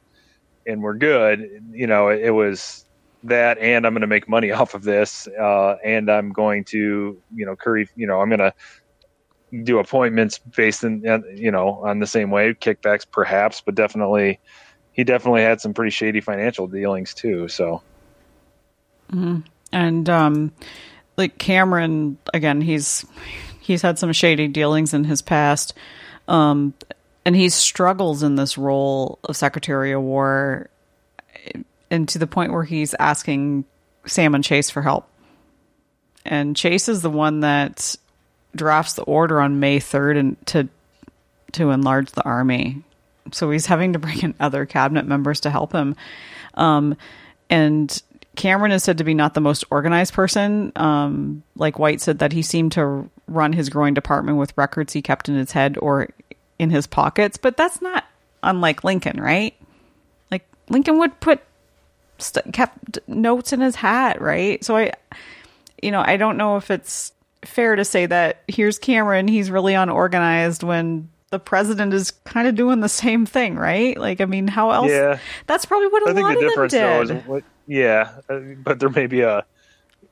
[0.66, 2.85] and we're good." You know, it, it was
[3.28, 7.22] that, and I'm going to make money off of this, uh, and I'm going to,
[7.34, 7.90] you know, curry.
[7.96, 8.54] You know, I'm going to
[9.64, 14.40] do appointments based in, uh, you know, on the same way, kickbacks perhaps, but definitely
[14.92, 17.48] he definitely had some pretty shady financial dealings too.
[17.48, 17.82] So,
[19.72, 20.52] and um
[21.18, 23.06] like Cameron again he's
[23.60, 25.74] he's had some shady dealings in his past
[26.28, 26.74] um
[27.26, 30.70] and he struggles in this role of Secretary of War
[31.92, 33.66] and to the point where he's asking
[34.06, 35.08] Sam and Chase for help.
[36.26, 37.96] And Chase is the one that
[38.56, 40.70] drafts the order on May 3rd and to
[41.54, 42.84] to enlarge the army.
[43.32, 45.96] So he's having to bring in other cabinet members to help him.
[46.56, 46.98] Um,
[47.50, 48.02] and
[48.36, 50.72] Cameron is said to be not the most organized person.
[50.76, 55.02] Um, like White said that he seemed to run his growing department with records he
[55.02, 56.10] kept in his head or
[56.60, 58.06] in his pockets, but that's not
[58.44, 59.56] unlike Lincoln, right?
[60.32, 61.42] Like Lincoln would put
[62.18, 64.64] st- kept notes in his hat, right?
[64.64, 64.92] So I,
[65.82, 67.12] you know, I don't know if it's
[67.44, 72.56] fair to say that here's Cameron, he's really unorganized when the president is kind of
[72.56, 73.98] doing the same thing, right?
[73.98, 74.92] Like, I mean, how else?
[74.92, 75.20] Yeah.
[75.48, 77.18] That's probably what a I think lot the of difference them though did.
[77.18, 79.46] is what, yeah, uh, but there may be a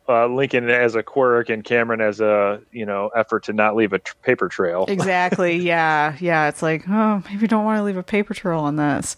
[0.10, 3.94] uh, Lincoln as a quirk and Cameron as a you know effort to not leave
[3.94, 4.86] a tr- paper trail.
[4.90, 5.56] exactly.
[5.56, 6.18] Yeah.
[6.20, 6.50] Yeah.
[6.50, 9.16] It's like, oh, maybe don't want to leave a paper trail on this.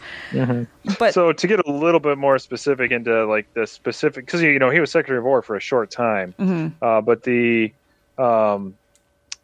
[1.00, 4.60] But So to get a little bit more specific into like the specific, because you
[4.60, 6.84] know he was Secretary of War for a short time, Mm-hmm.
[6.84, 7.74] uh, but the
[8.18, 8.76] um,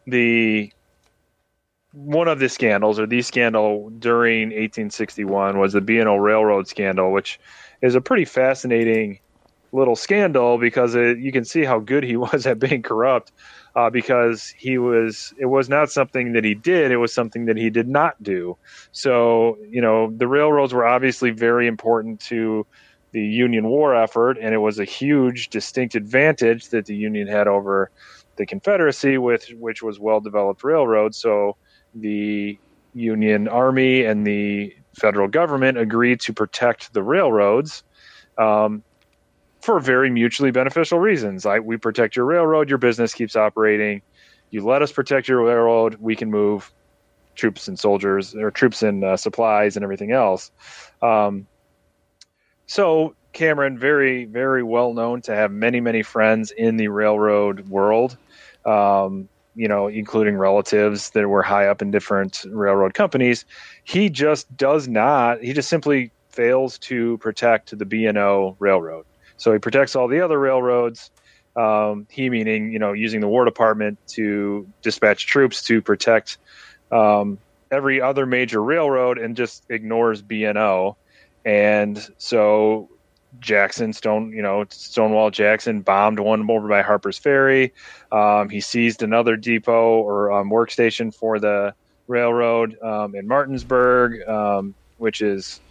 [0.07, 0.71] the
[1.93, 7.37] one of the scandals or the scandal during 1861 was the B&O Railroad scandal, which
[7.81, 9.19] is a pretty fascinating
[9.71, 13.31] little scandal because it, you can see how good he was at being corrupt.
[13.73, 17.55] Uh, because he was, it was not something that he did; it was something that
[17.55, 18.57] he did not do.
[18.91, 22.67] So, you know, the railroads were obviously very important to
[23.13, 27.47] the Union war effort, and it was a huge, distinct advantage that the Union had
[27.47, 27.91] over
[28.35, 31.17] the Confederacy, with which was well-developed railroads.
[31.17, 31.55] So,
[31.95, 32.59] the
[32.93, 37.83] Union Army and the federal government agreed to protect the railroads.
[38.37, 38.83] Um,
[39.61, 41.45] for very mutually beneficial reasons.
[41.45, 44.01] Like we protect your railroad, your business keeps operating.
[44.49, 46.71] You let us protect your railroad, we can move
[47.35, 50.51] troops and soldiers or troops and uh, supplies and everything else.
[51.01, 51.47] Um,
[52.65, 58.17] so Cameron, very very well known to have many many friends in the railroad world.
[58.65, 63.45] Um, you know, including relatives that were high up in different railroad companies.
[63.83, 65.43] He just does not.
[65.43, 69.05] He just simply fails to protect the B and O railroad.
[69.41, 71.09] So he protects all the other railroads.
[71.55, 76.37] Um, he meaning, you know, using the War Department to dispatch troops to protect
[76.91, 77.39] um,
[77.71, 80.95] every other major railroad, and just ignores BNO.
[81.43, 82.87] And so
[83.39, 87.73] Jackson, Stone, you know, Stonewall Jackson bombed one over by Harper's Ferry.
[88.11, 91.73] Um, he seized another depot or um, workstation for the
[92.07, 95.61] railroad um, in Martinsburg, um, which is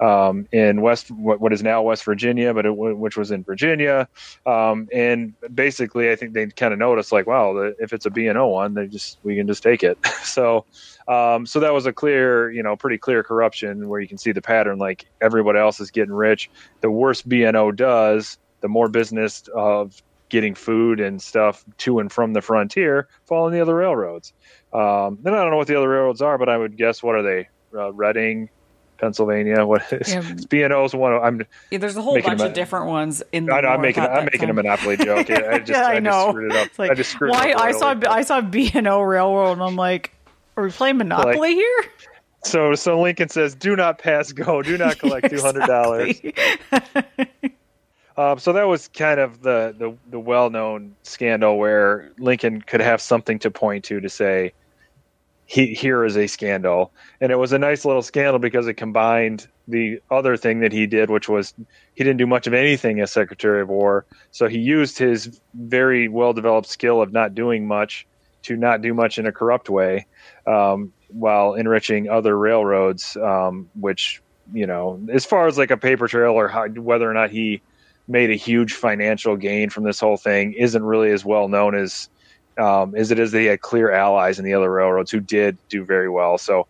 [0.00, 4.08] um, in West, what, is now West Virginia, but it, which was in Virginia.
[4.46, 8.10] Um, and basically, I think they kind of noticed, like, wow, the, if it's a
[8.10, 9.98] B and O one, they just we can just take it.
[10.22, 10.64] so,
[11.06, 14.32] um, so that was a clear, you know, pretty clear corruption where you can see
[14.32, 14.78] the pattern.
[14.78, 16.50] Like everybody else is getting rich.
[16.80, 21.98] The worse B and O does, the more business of getting food and stuff to
[21.98, 24.32] and from the frontier fall on the other railroads.
[24.72, 27.16] Um, then I don't know what the other railroads are, but I would guess what
[27.16, 27.48] are they?
[27.72, 28.48] Uh, Reading,
[29.00, 29.64] Pennsylvania.
[29.70, 30.22] What is Yeah.
[30.48, 31.12] B and O is one?
[31.14, 33.68] of- I'm Yeah, there's a whole bunch a- of different ones in the I know,
[33.68, 35.28] I'm making I'm that making a monopoly joke.
[35.28, 36.10] Yeah, I just yeah, I, I know.
[36.10, 36.78] just screwed it up.
[36.78, 37.60] Like, I just screwed why it up.
[37.62, 37.94] I saw.
[38.08, 40.12] I saw B and O Railroad, and I'm like,
[40.56, 41.84] are we playing Monopoly here?
[42.44, 44.62] So so Lincoln says, "Do not pass go.
[44.62, 46.20] Do not collect two hundred dollars."
[48.16, 52.80] Um, so that was kind of the, the the well known scandal where Lincoln could
[52.80, 54.52] have something to point to to say
[55.50, 56.92] he, here is a scandal.
[57.20, 60.86] And it was a nice little scandal because it combined the other thing that he
[60.86, 61.52] did, which was
[61.94, 64.06] he didn't do much of anything as Secretary of War.
[64.30, 68.06] So he used his very well developed skill of not doing much
[68.42, 70.06] to not do much in a corrupt way
[70.46, 76.06] um, while enriching other railroads, um, which, you know, as far as like a paper
[76.06, 77.60] trail or how, whether or not he
[78.06, 82.08] made a huge financial gain from this whole thing isn't really as well known as
[82.60, 85.84] um, as it is they had clear allies in the other railroads who did do
[85.84, 86.36] very well.
[86.38, 86.66] So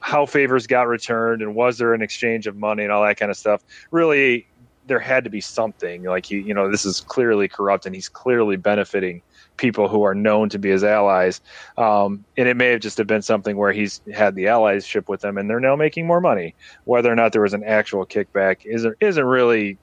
[0.00, 3.30] how favors got returned and was there an exchange of money and all that kind
[3.30, 3.62] of stuff?
[3.90, 4.46] Really
[4.86, 6.02] there had to be something.
[6.02, 9.22] Like he you know this is clearly corrupt and he's clearly benefiting
[9.56, 11.40] people who are known to be his allies.
[11.78, 15.20] Um, and it may have just have been something where he's had the allyship with
[15.20, 16.54] them and they're now making more money.
[16.84, 19.78] Whether or not there was an actual kickback isn't isn't really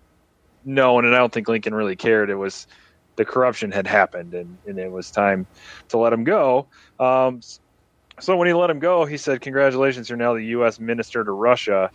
[0.63, 2.29] known and i don't think lincoln really cared.
[2.29, 2.67] It was
[3.17, 5.47] the corruption had happened and, and it was time
[5.89, 6.67] to let him go
[6.99, 7.41] um,
[8.19, 10.79] so when he let him go, he said, "Congratulations, you're now the U.S.
[10.79, 11.89] minister to Russia,"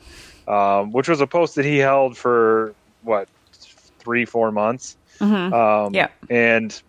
[0.48, 3.29] um, which was a post that he held for what
[4.02, 4.96] three, four months.
[5.52, 6.09] Um, Yeah.
[6.29, 6.83] and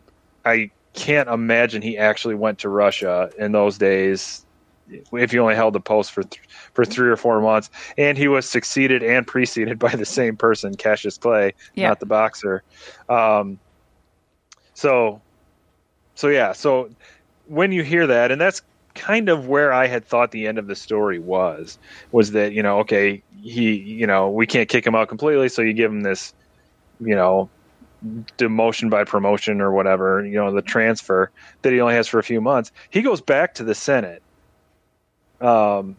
[0.45, 4.43] I can't imagine he actually went to Russia in those days.
[5.11, 6.41] If he only held the post for th-
[6.73, 10.73] for three or four months, and he was succeeded and preceded by the same person,
[10.75, 11.89] Cassius Clay, Yeah.
[11.89, 12.63] not the boxer.
[13.09, 13.59] Um,
[14.77, 15.19] so,
[16.13, 16.91] so yeah, so
[17.47, 18.61] when you hear that, and that's
[18.93, 21.79] kind of where I had thought the end of the story was,
[22.11, 25.63] was that you know, okay, he, you know, we can't kick him out completely, so
[25.63, 26.31] you give him this,
[26.99, 27.49] you know,
[28.37, 31.31] demotion by promotion or whatever, you know, the transfer
[31.63, 32.71] that he only has for a few months.
[32.91, 34.21] He goes back to the Senate,
[35.41, 35.95] um,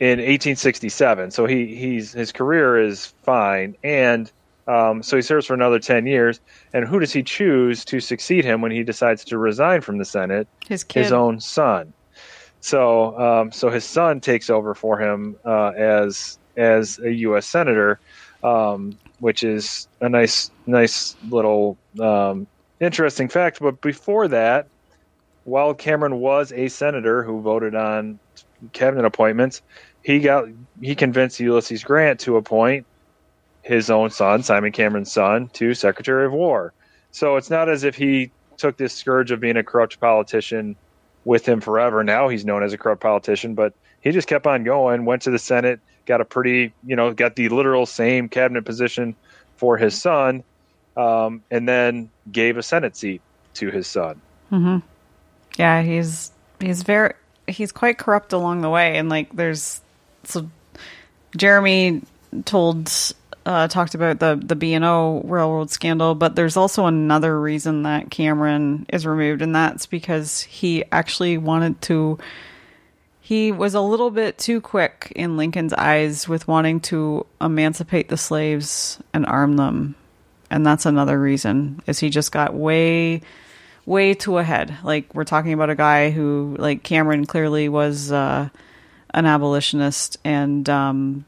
[0.00, 1.30] in 1867.
[1.30, 4.32] So he he's his career is fine, and
[4.66, 6.40] um, so he serves for another 10 years.
[6.72, 10.04] And who does he choose to succeed him when he decides to resign from the
[10.04, 10.48] Senate?
[10.68, 11.04] His kid.
[11.04, 11.92] his own son.
[12.60, 17.46] So, um, so his son takes over for him uh, as as a U.S.
[17.46, 17.98] senator,
[18.42, 22.46] um, which is a nice, nice little um,
[22.80, 23.58] interesting fact.
[23.60, 24.68] But before that,
[25.42, 28.18] while Cameron was a senator who voted on
[28.72, 29.60] cabinet appointments,
[30.02, 30.46] he got
[30.80, 32.86] he convinced Ulysses Grant to appoint
[33.64, 36.74] his own son, Simon Cameron's son, to Secretary of War.
[37.10, 40.76] So it's not as if he took this scourge of being a corrupt politician
[41.24, 42.04] with him forever.
[42.04, 43.72] Now he's known as a corrupt politician, but
[44.02, 47.36] he just kept on going, went to the Senate, got a pretty, you know, got
[47.36, 49.16] the literal same cabinet position
[49.56, 50.44] for his son,
[50.96, 53.22] um, and then gave a Senate seat
[53.54, 54.20] to his son.
[55.56, 57.14] Yeah, he's he's very
[57.46, 59.80] he's quite corrupt along the way, and like there's
[60.24, 60.50] so
[61.34, 62.02] Jeremy
[62.44, 62.88] told
[63.46, 67.82] uh, talked about the the B and O railroad scandal, but there's also another reason
[67.82, 72.18] that Cameron is removed, and that's because he actually wanted to.
[73.20, 78.18] He was a little bit too quick in Lincoln's eyes with wanting to emancipate the
[78.18, 79.94] slaves and arm them,
[80.50, 83.22] and that's another reason is he just got way
[83.86, 84.76] way too ahead.
[84.82, 88.48] Like we're talking about a guy who, like Cameron, clearly was uh,
[89.12, 91.24] an abolitionist, and um,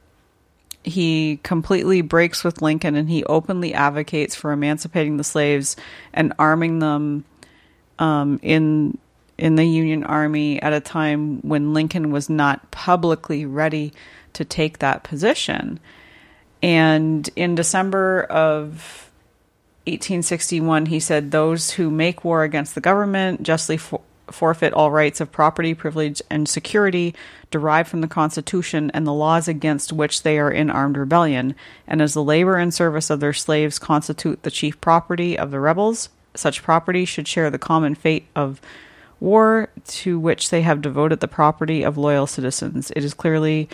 [0.87, 5.77] he completely breaks with Lincoln, and he openly advocates for emancipating the slaves
[6.12, 7.25] and arming them
[7.99, 8.96] um, in
[9.38, 13.92] in the Union Army at a time when Lincoln was not publicly ready
[14.33, 15.79] to take that position.
[16.62, 19.11] And in December of
[19.87, 25.20] 1861, he said, Those who make war against the government justly for- forfeit all rights
[25.20, 27.14] of property, privilege, and security
[27.50, 31.54] derived from the Constitution and the laws against which they are in armed rebellion.
[31.86, 35.60] And as the labor and service of their slaves constitute the chief property of the
[35.60, 38.60] rebels, such property should share the common fate of
[39.20, 42.90] war to which they have devoted the property of loyal citizens.
[42.94, 43.68] It is clearly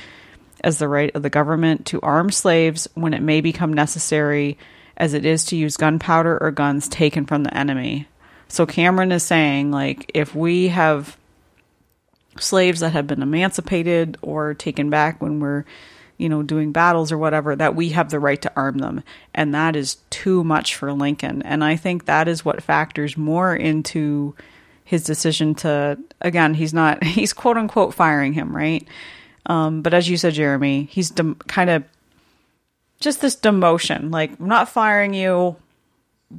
[0.63, 4.57] as the right of the government to arm slaves when it may become necessary,
[4.97, 8.07] as it is to use gunpowder or guns taken from the enemy.
[8.53, 11.17] So Cameron is saying, like, if we have
[12.39, 15.65] slaves that have been emancipated or taken back when we're,
[16.19, 19.03] you know, doing battles or whatever, that we have the right to arm them.
[19.35, 21.41] And that is too much for Lincoln.
[21.45, 24.35] And I think that is what factors more into
[24.85, 28.87] his decision to, again, he's not, he's quote unquote firing him, right?
[29.47, 31.85] Um, but as you said, Jeremy, he's dem- kind of
[33.01, 34.13] just this demotion.
[34.13, 35.57] Like, I'm not firing you.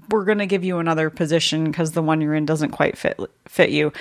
[0.09, 3.19] We're going to give you another position because the one you're in doesn't quite fit
[3.47, 3.91] fit you.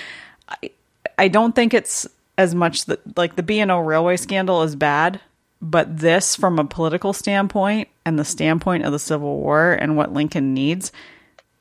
[0.47, 0.71] I,
[1.17, 4.75] I don't think it's as much that like the B and O railway scandal is
[4.75, 5.19] bad,
[5.61, 10.13] but this from a political standpoint and the standpoint of the Civil War and what
[10.13, 10.91] Lincoln needs,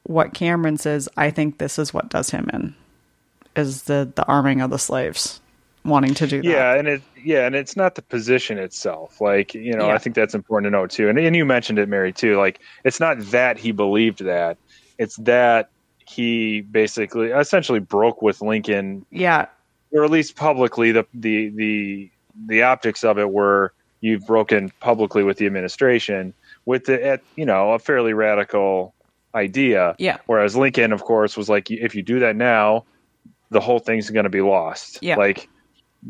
[0.04, 2.74] what Cameron says, I think this is what does him in.
[3.54, 5.40] is the the arming of the slaves,
[5.84, 6.48] wanting to do that.
[6.48, 9.20] Yeah, and it yeah, and it's not the position itself.
[9.20, 9.94] Like you know, Yeah.
[9.94, 11.08] I think that's important to know too.
[11.08, 12.36] And and you mentioned it, Mary, too.
[12.36, 14.58] Like it's not that he believed that;
[14.98, 15.70] it's that
[16.06, 19.46] he basically essentially broke with Lincoln, yeah,
[19.92, 20.92] or at least publicly.
[20.92, 22.10] The the the
[22.46, 27.44] the optics of it were you've broken publicly with the administration with the at you
[27.46, 28.94] know a fairly radical
[29.34, 29.94] idea.
[29.98, 32.84] yeah, Whereas Lincoln, of course, was like, if you do that now,
[33.50, 34.98] the whole thing's going to be lost.
[35.00, 35.16] Yeah.
[35.16, 35.48] Like,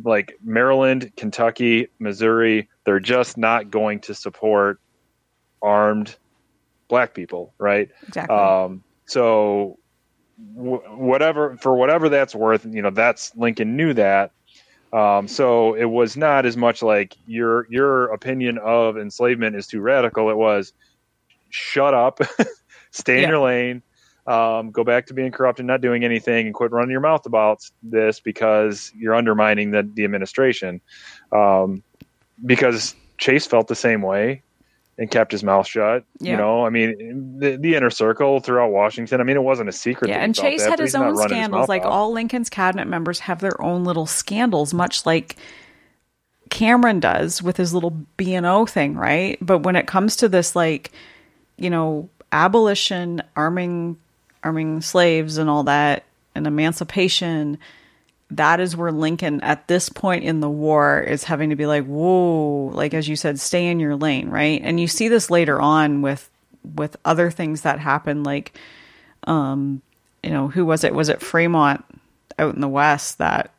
[0.04, 4.80] like Maryland, Kentucky, Missouri, they're just not going to support
[5.62, 6.16] armed
[6.88, 7.88] black people, right?
[8.06, 8.36] exactly.
[8.36, 9.78] Um, so
[10.54, 14.32] w- whatever for whatever that's worth, you know, that's Lincoln knew that.
[14.92, 19.80] Um, so it was not as much like your your opinion of enslavement is too
[19.80, 20.28] radical.
[20.30, 20.72] It was
[21.50, 22.20] shut up,
[22.90, 23.28] stay in Yeah.
[23.28, 23.82] your lane,
[24.26, 27.26] um, go back to being corrupt and not doing anything, and quit running your mouth
[27.26, 30.80] about this because you're undermining the the administration.
[31.32, 31.82] Um,
[32.44, 34.42] because Chase felt the same way
[34.98, 36.04] and kept his mouth shut.
[36.20, 36.32] Yeah.
[36.32, 39.20] You know, I mean, the, the inner circle throughout Washington.
[39.20, 40.08] I mean, it wasn't a secret.
[40.08, 41.60] yeah, and Chase had his own scandals.
[41.62, 41.92] mouth Like out.
[41.92, 45.36] all Lincoln's cabinet members have their own little scandals, much like
[46.50, 49.38] Cameron does with his little B and O thing, right?
[49.40, 50.92] But when it comes to this, like
[51.56, 53.96] you know, abolition, arming,
[54.44, 57.58] arming slaves, and all that, and emancipation.
[58.30, 61.84] That is where Lincoln, at this point in the war, is having to be like,
[61.84, 64.60] "Whoa!" Like as you said, stay in your lane, right?
[64.64, 66.28] And you see this later on with
[66.76, 68.58] with other things that happen, like
[69.26, 69.82] um
[70.22, 70.94] you know, who was it?
[70.94, 71.84] Was it Fremont
[72.38, 73.50] out in the West that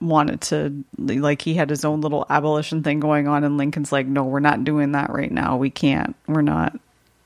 [0.00, 4.06] wanted to, like, he had his own little abolition thing going on, and Lincoln's like,
[4.06, 5.56] no, we're not doing that right now.
[5.56, 6.16] We can't.
[6.26, 6.76] We're not,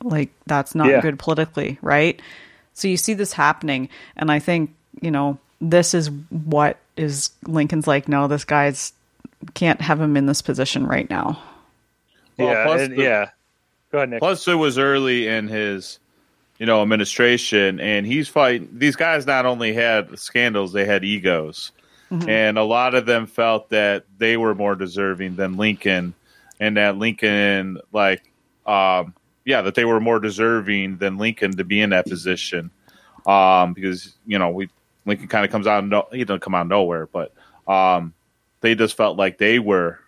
[0.03, 1.01] like, that's not Yeah.
[1.01, 2.20] good politically, right?
[2.75, 7.87] So you see this happening, and I think, you know, this is what is Lincoln's
[7.87, 8.93] like, no, this guy's
[9.55, 11.43] can't have him in this position right now.
[12.39, 13.31] Well, yeah, plus and- the- yeah.
[13.91, 14.20] Go ahead, Nick.
[14.20, 15.99] Plus, it was early in his,
[16.59, 18.68] you know, administration, and he's fighting.
[18.73, 21.73] These guys not only had scandals, they had egos,
[22.11, 26.14] and a lot of them felt that they were more deserving than Lincoln,
[26.59, 28.23] and that Lincoln, like,
[28.66, 29.12] um,
[29.45, 32.70] yeah, that they were more deserving than Lincoln to be in that position,
[33.26, 34.68] um, because you know we
[35.05, 37.32] Lincoln kind of comes out, no, he doesn't come out nowhere, but
[37.66, 38.14] um,
[38.61, 39.99] they just felt like they were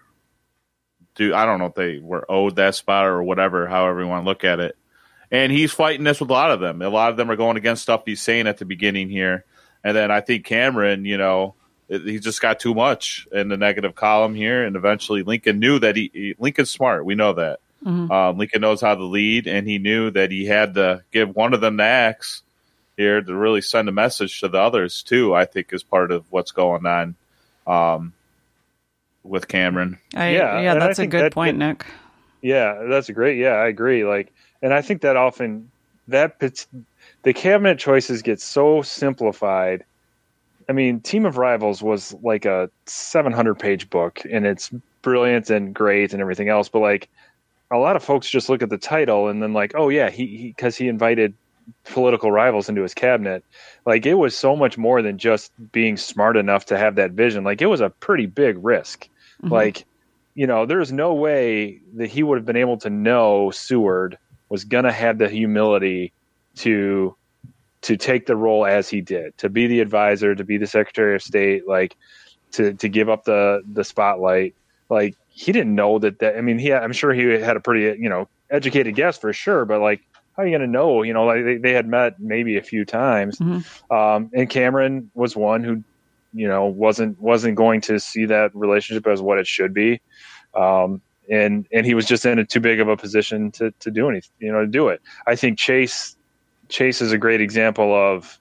[1.14, 4.24] do I don't know if they were owed that spot or whatever, however you want
[4.24, 4.76] to look at it.
[5.30, 6.82] And he's fighting this with a lot of them.
[6.82, 9.44] A lot of them are going against stuff he's saying at the beginning here.
[9.82, 11.54] And then I think Cameron, you know,
[11.88, 14.64] he just got too much in the negative column here.
[14.64, 17.04] And eventually Lincoln knew that he, he Lincoln's smart.
[17.04, 17.60] We know that.
[17.86, 21.52] Um, Lincoln knows how to lead, and he knew that he had to give one
[21.52, 22.42] of them the axe
[22.96, 25.34] here to really send a message to the others too.
[25.34, 27.14] I think is part of what's going on
[27.66, 28.12] um,
[29.22, 29.98] with Cameron.
[30.14, 31.84] I, Yeah, yeah, that's a good that- point, Nick.
[32.40, 33.38] Yeah, that's great.
[33.38, 34.04] Yeah, I agree.
[34.04, 35.70] Like, and I think that often
[36.08, 36.38] that
[37.22, 39.84] the cabinet choices get so simplified.
[40.68, 44.70] I mean, Team of Rivals was like a 700 page book, and it's
[45.02, 46.68] brilliant and great and everything else.
[46.68, 47.08] But like,
[47.70, 50.48] a lot of folks just look at the title and then like, oh yeah, he
[50.48, 51.34] because he, invited
[51.84, 53.44] political rivals into his cabinet.
[53.86, 57.44] Like, it was so much more than just being smart enough to have that vision.
[57.44, 59.08] Like, it was a pretty big risk.
[59.42, 59.52] Mm-hmm.
[59.52, 59.84] Like,
[60.34, 64.64] you know, there's no way that he would have been able to know Seward was
[64.64, 66.12] going to have the humility
[66.56, 67.16] to
[67.82, 71.14] to take the role as he did, to be the advisor, to be the Secretary
[71.14, 71.96] of State, like
[72.52, 74.54] to to give up the the spotlight.
[74.88, 76.36] Like he didn't know that that.
[76.36, 79.64] I mean, he I'm sure he had a pretty you know educated guess for sure,
[79.64, 80.00] but like
[80.36, 81.02] how are you going to know?
[81.02, 83.38] You know, like they, they had met maybe a few times,
[83.90, 85.82] um, and Cameron was one who
[86.32, 90.00] you know wasn't wasn't going to see that relationship as what it should be
[90.54, 93.90] um, and and he was just in a too big of a position to to
[93.90, 95.00] do anything, you know, to do it.
[95.26, 96.16] I think Chase
[96.68, 98.38] Chase is a great example of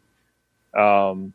[0.77, 1.33] um,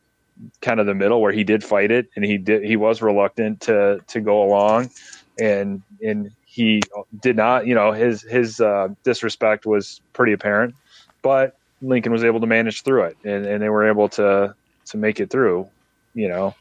[0.60, 3.62] kind of the middle where he did fight it and he did he was reluctant
[3.62, 4.90] to to go along
[5.38, 6.80] and and he
[7.20, 10.74] did not you know his his uh, disrespect was pretty apparent
[11.22, 14.54] but Lincoln was able to manage through it and, and they were able to
[14.86, 15.68] to make it through
[16.14, 16.54] you know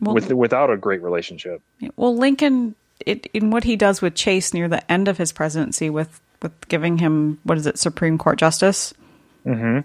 [0.00, 1.62] Well, with without a great relationship.
[1.96, 2.74] Well, Lincoln,
[3.06, 6.68] it, in what he does with Chase near the end of his presidency, with with
[6.68, 8.92] giving him what is it, Supreme Court justice,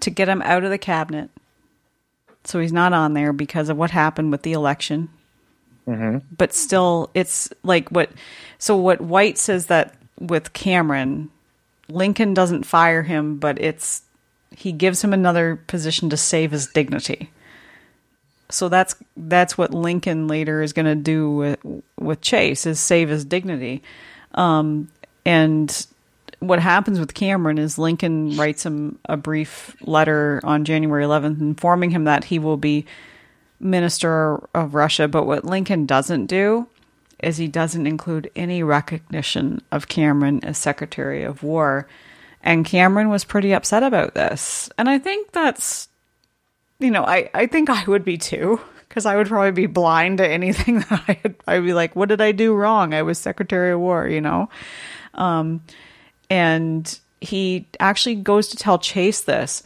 [0.00, 1.30] to get him out of the cabinet,
[2.44, 5.08] so he's not on there because of what happened with the election.
[6.36, 8.10] But still, it's like what.
[8.58, 11.30] So what White says that with Cameron,
[11.88, 14.02] Lincoln doesn't fire him, but it's
[14.56, 17.30] he gives him another position to save his dignity.
[18.50, 21.58] So that's that's what Lincoln later is going to do with
[21.98, 23.82] with Chase is save his dignity.
[24.34, 24.90] Um,
[25.24, 25.86] and
[26.40, 31.90] what happens with Cameron is Lincoln writes him a brief letter on January 11th informing
[31.90, 32.84] him that he will be
[33.60, 35.08] minister of Russia.
[35.08, 36.68] But what Lincoln doesn't do
[37.20, 41.86] is he doesn't include any recognition of Cameron as Secretary of War.
[42.42, 44.68] And Cameron was pretty upset about this.
[44.76, 45.88] And I think that's,
[46.78, 50.18] you know, I, I think I would be too, because I would probably be blind
[50.18, 51.34] to anything that I had.
[51.46, 52.92] I'd be like, what did I do wrong?
[52.92, 54.50] I was Secretary of War, you know?
[55.14, 55.62] Um,
[56.28, 59.62] and he actually goes to tell Chase this,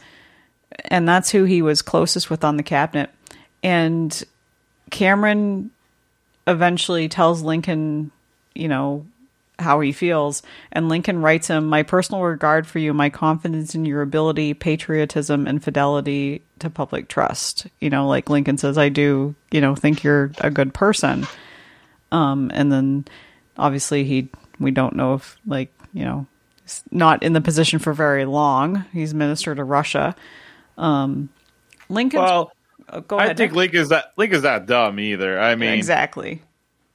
[0.85, 3.09] and that's who he was closest with on the cabinet.
[3.63, 4.23] And
[4.89, 5.71] Cameron
[6.47, 8.11] eventually tells Lincoln,
[8.55, 9.05] you know,
[9.59, 10.41] how he feels.
[10.71, 15.47] And Lincoln writes him, My personal regard for you, my confidence in your ability, patriotism,
[15.47, 17.67] and fidelity to public trust.
[17.79, 21.27] You know, like Lincoln says, I do, you know, think you're a good person.
[22.11, 23.05] Um, and then
[23.57, 24.29] obviously he,
[24.59, 26.25] we don't know if, like, you know,
[26.63, 28.85] he's not in the position for very long.
[28.93, 30.15] He's minister to Russia.
[30.77, 31.29] Um,
[31.89, 32.21] Lincoln.
[32.21, 32.51] Well,
[32.91, 33.37] oh, go I ahead.
[33.37, 33.57] think Nick.
[33.57, 35.39] Lincoln's not Lincoln's not dumb either.
[35.39, 36.41] I mean, exactly.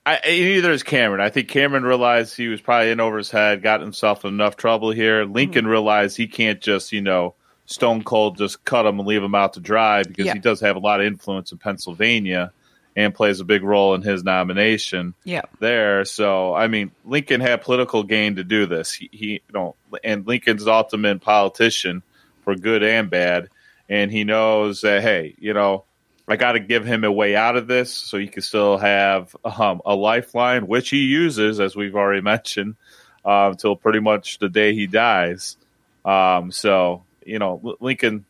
[0.07, 1.23] I, neither is Cameron.
[1.23, 4.57] I think Cameron realized he was probably in over his head, got himself in enough
[4.57, 5.25] trouble here.
[5.25, 5.71] Lincoln hmm.
[5.71, 7.35] realized he can't just, you know,
[7.67, 10.35] stone cold just cut him and leave him out to dry because Yeah.
[10.35, 12.53] he does have a lot of influence in Pennsylvania
[12.97, 15.43] and plays a big role in his nomination Yeah.
[15.59, 16.05] there.
[16.05, 18.93] So, I mean, Lincoln had political gain to do this.
[18.93, 19.75] He, he you know,
[20.05, 22.03] and Lincoln's ultimate politician
[22.45, 23.49] for good and bad,
[23.89, 25.85] and he knows that hey, you know,
[26.27, 29.37] I got to give him a way out of this so he can still have
[29.45, 32.77] um, a lifeline, which he uses, as we've already mentioned,
[33.25, 35.57] uh, until pretty much the day he dies.
[36.05, 38.25] Um, so, you know, Lincoln,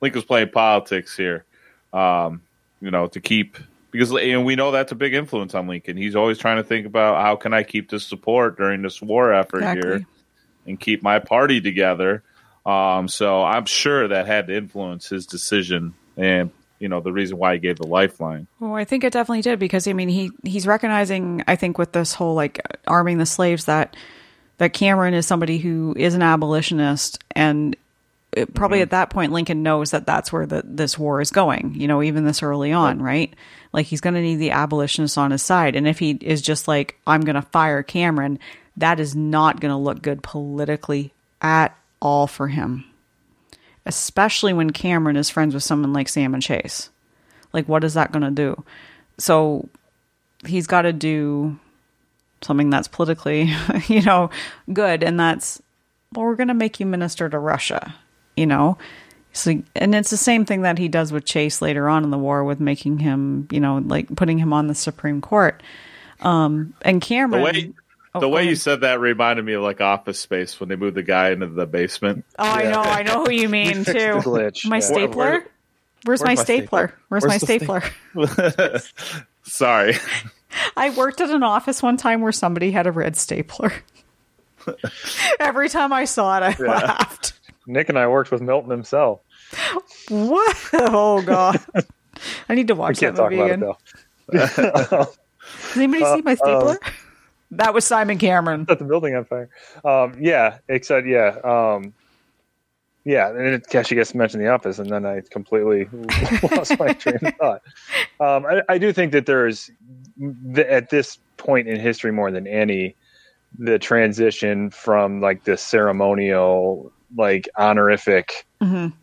[0.00, 1.44] Lincoln's playing politics here,
[1.92, 2.42] um,
[2.80, 3.56] you know, to keep
[3.90, 5.96] because and we know that's a big influence on Lincoln.
[5.96, 9.32] He's always trying to think about how can I keep this support during this war
[9.32, 9.90] effort Exactly.
[9.90, 10.06] here
[10.66, 12.22] and keep my party together.
[12.64, 17.38] Um, so I'm sure that had to influence his decision and you know the reason
[17.38, 18.48] why he gave the lifeline.
[18.58, 21.92] Well, I think it definitely did because I mean he he's recognizing I think with
[21.92, 23.96] this whole like arming the slaves that
[24.58, 27.76] that Cameron is somebody who is an abolitionist and
[28.32, 31.74] it, probably at that point Lincoln knows that that's where the this war is going.
[31.76, 33.32] You know, even this early on, right?
[33.72, 36.66] Like he's going to need the abolitionists on his side, and if he is just
[36.66, 38.38] like I'm going to fire Cameron,
[38.76, 42.84] that is not going to look good politically at all for him.
[43.86, 46.90] Especially when Cameron is friends with someone like Salmon Chase.
[47.52, 48.62] Like, what is that going to do?
[49.18, 49.68] So
[50.46, 51.58] he's got to do
[52.42, 53.54] something that's politically,
[53.86, 54.30] you know,
[54.72, 55.02] good.
[55.02, 55.62] And that's,
[56.12, 57.94] well, we're going to make you minister to Russia,
[58.36, 58.76] you know?
[59.32, 62.18] So, and it's the same thing that he does with Chase later on in the
[62.18, 65.62] war with making him, you know, like putting him on the Supreme Court.
[66.20, 67.42] Um, and The Cameron.
[67.42, 67.72] way
[68.14, 70.96] Oh, the way you said that reminded me of like Office Space when they moved
[70.96, 72.24] the guy into the basement.
[72.38, 74.12] Oh, I know, I know who you mean fixed too.
[74.14, 74.80] the glitch, My yeah.
[74.80, 75.16] stapler.
[75.16, 75.48] Where- where-
[76.04, 76.88] where's, my where's my stapler?
[76.88, 76.98] stapler?
[77.08, 79.18] Where's, Where's my the stapler?
[79.44, 79.94] Sorry.
[80.76, 83.72] I worked at an office one time where somebody had a red stapler.
[85.40, 87.32] Every time I saw it, I laughed.
[87.66, 89.20] Nick and I worked with Milton himself.
[90.08, 90.56] What?
[90.74, 91.60] Oh god!
[92.48, 94.90] I need to We watch can't that talk movie about it again.
[94.90, 95.06] though.
[95.08, 96.78] Does anybody uh, see my um, stapler?
[97.52, 98.66] That was Simon Cameron.
[98.66, 99.48] Set the building on fire.
[99.84, 101.92] Um, yeah, except yeah, um,
[103.04, 103.28] yeah.
[103.28, 105.88] And it actually gets mentioned in the office, and then I completely
[106.56, 107.62] lost my train of thought.
[108.20, 109.70] Um, I, I do think that there's
[110.54, 112.96] th- at this point in history more than any
[113.58, 118.46] the transition from like the ceremonial like honorific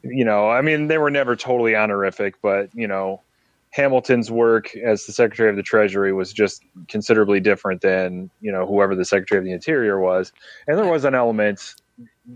[0.01, 3.21] you know i mean they were never totally honorific but you know
[3.71, 8.65] hamilton's work as the secretary of the treasury was just considerably different than you know
[8.65, 10.31] whoever the secretary of the interior was.
[10.67, 11.75] And there was an element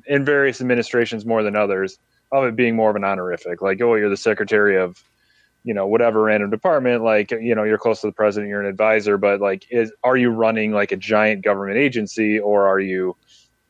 [0.05, 1.97] in various administrations more than others
[2.31, 5.03] of it being more of an honorific like oh you're the secretary of
[5.63, 8.67] you know whatever random department like you know you're close to the president you're an
[8.67, 13.15] advisor but like is are you running like a giant government agency or are you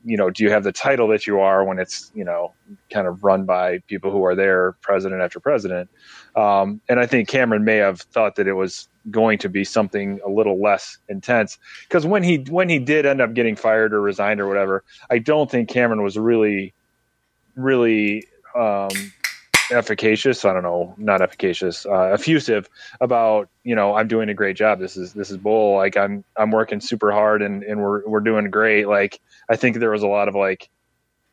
[0.03, 2.53] you know do you have the title that you are when it's you know
[2.91, 5.89] kind of run by people who are there president after president?
[6.35, 10.19] Um, and i think cameron may have thought that it was going to be something
[10.25, 14.01] a little less intense because when he when he did end up getting fired or
[14.01, 16.73] resigned or whatever i don't think cameron was really
[17.55, 18.25] really
[18.55, 18.89] um,
[19.73, 20.45] efficacious.
[20.45, 22.69] I don't know, not efficacious, uh, effusive
[23.01, 24.79] about you know I'm doing a great job.
[24.79, 25.75] This is this is bull.
[25.77, 28.87] Like I'm I'm working super hard and and we're we're doing great.
[28.87, 29.19] Like
[29.49, 30.69] I think there was a lot of like,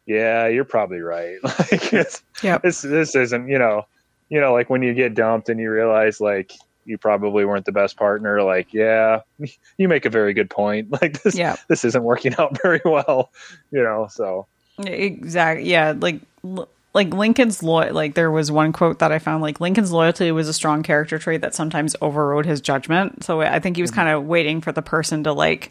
[0.07, 1.37] yeah, you're probably right.
[1.45, 2.63] like it's, Yep.
[2.63, 3.87] this this isn't you know.
[4.29, 6.53] you know, like when you get dumped and you realize like
[6.87, 8.43] you probably weren't the best partner.
[8.43, 9.21] Like, yeah,
[9.79, 10.89] you make a very good point.
[11.03, 11.57] Like this, Yeah.
[11.69, 13.31] this isn't working out very well.
[13.71, 14.47] You know, so
[14.79, 15.69] Exactly.
[15.71, 15.95] Yeah.
[15.99, 17.93] Like, l- like Lincoln's loy.
[17.93, 19.43] Like there was one quote that I found.
[19.43, 23.25] Like Lincoln's loyalty was a strong character trait that sometimes overrode his judgment.
[23.25, 24.01] So I think he was mm-hmm.
[24.01, 25.71] kind of waiting for the person to like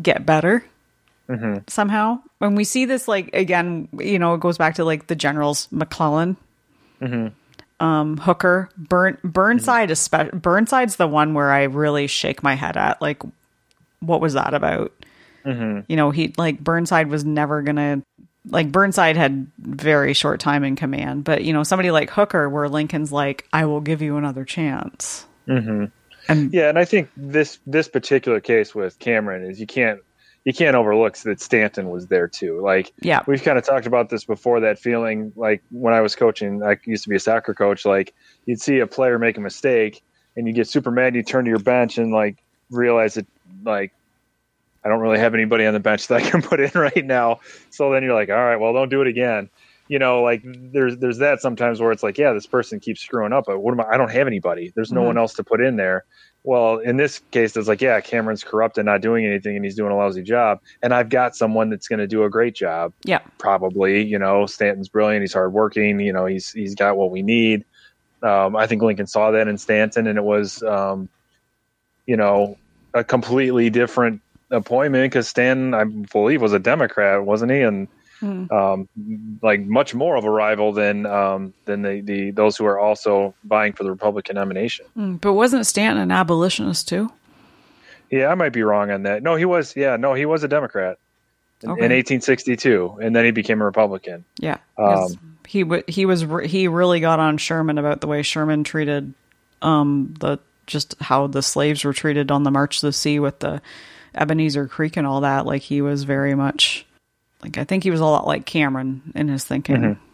[0.00, 0.64] get better
[1.28, 1.58] mm-hmm.
[1.66, 2.20] somehow.
[2.38, 5.68] When we see this, like again, you know, it goes back to like the generals
[5.70, 6.36] McClellan,
[7.00, 7.84] mm-hmm.
[7.84, 9.90] um, Hooker, Burn Burnside.
[9.90, 13.02] Espe- Burnside's the one where I really shake my head at.
[13.02, 13.22] Like,
[14.00, 14.92] what was that about?
[15.88, 18.02] you know he like burnside was never gonna
[18.50, 22.68] like burnside had very short time in command but you know somebody like hooker where
[22.68, 25.84] lincoln's like i will give you another chance mm-hmm.
[26.28, 30.00] and yeah, and I think this this particular case with Cameron is you can't
[30.44, 32.60] you can't overlook that Stanton was there too.
[32.60, 33.20] Like, Yeah.
[33.26, 34.60] we've kind of talked about this before.
[34.60, 37.84] That feeling, like when I was coaching, I used to be a soccer coach.
[37.84, 38.14] Like,
[38.46, 40.02] you'd see a player make a mistake,
[40.36, 41.14] and you get super mad.
[41.14, 42.38] You turn to your bench and like
[42.70, 43.26] realize that
[43.64, 43.92] like
[44.88, 47.40] I don't really have anybody on the bench that I can put in right now.
[47.68, 49.50] So then you're like, all right, well, don't do it again.
[49.86, 53.32] You know, like there's there's that sometimes where it's like, yeah, this person keeps screwing
[53.32, 53.94] up, but what am I?
[53.94, 54.72] I don't have anybody.
[54.74, 56.04] There's no one else to put in there.
[56.44, 59.74] Well, in this case, it's like, yeah, Cameron's corrupt and not doing anything, and he's
[59.74, 62.92] doing a lousy job, and I've got someone that's going to do a great job.
[63.04, 65.22] yeah Probably, you know, Stanton's brilliant.
[65.22, 66.00] He's hardworking.
[66.00, 67.64] You know, he's he's got what we need.
[68.22, 71.08] Um, I think Lincoln saw that in Stanton, and it was, um,
[72.06, 72.58] you know,
[72.94, 74.20] a completely different
[74.50, 77.60] appointment because Stanton, I believe, was a Democrat, wasn't he?
[77.60, 77.88] And
[78.20, 78.88] um,
[79.42, 83.34] like much more of a rival than um, than the, the those who are also
[83.44, 84.86] vying for the Republican nomination.
[84.96, 87.12] Mm, but wasn't stanton an abolitionist too
[88.10, 89.22] Yeah, I might be wrong on that.
[89.22, 89.76] No, he was.
[89.76, 90.98] Yeah, no, he was a Democrat
[91.62, 91.84] in, Okay.
[91.84, 94.24] in 1862, and then he became a Republican.
[94.40, 98.22] yeah 'cause he w- he was re- he really got on sherman about the way
[98.22, 99.14] sherman treated
[99.62, 103.38] um the just how the slaves were treated on the march to the sea with
[103.38, 103.62] the
[104.14, 106.86] ebenezer creek and all that like he was very much
[107.42, 110.08] like i think he was a lot like cameron in his thinking mm-hmm.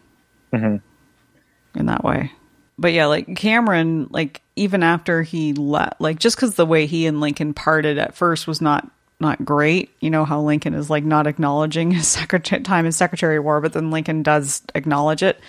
[0.54, 1.78] Mm-hmm.
[1.78, 2.32] in that way.
[2.76, 7.06] But yeah like cameron like even after he left like just because the way he
[7.06, 8.88] and lincoln parted at first was not
[9.20, 9.90] not great.
[10.00, 13.60] You know how lincoln is like not acknowledging his secretary time as secretary of war
[13.60, 15.40] but then lincoln does acknowledge it.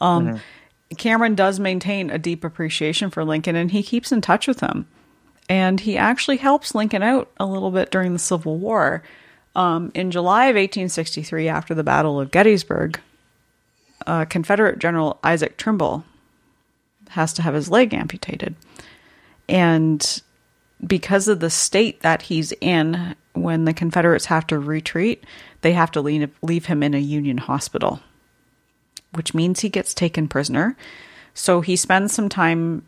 [0.00, 0.94] Um mm-hmm.
[0.96, 4.86] cameron does maintain a deep appreciation for lincoln and he keeps in touch with him
[5.48, 9.02] and he actually helps lincoln out a little bit during the civil war
[9.56, 13.00] um, in july of 1863 after the battle of gettysburg
[14.06, 16.04] uh, confederate general isaac trimble
[17.14, 18.54] has to have his leg amputated.
[19.48, 20.22] And
[20.84, 25.24] because of the state that he's in, when the Confederates have to retreat,
[25.62, 28.00] they have to leave, leave him in a Union hospital,
[29.12, 30.76] which means he gets taken prisoner.
[31.34, 32.84] So he spends some time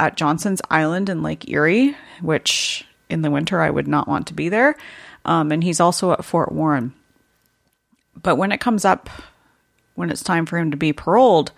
[0.00, 4.34] at Johnson's Island in Lake Erie, which in the winter I would not want to
[4.34, 4.74] be there.
[5.26, 6.94] Um, and he's also at Fort Warren.
[8.20, 9.10] But when it comes up,
[9.94, 11.52] when it's time for him to be paroled,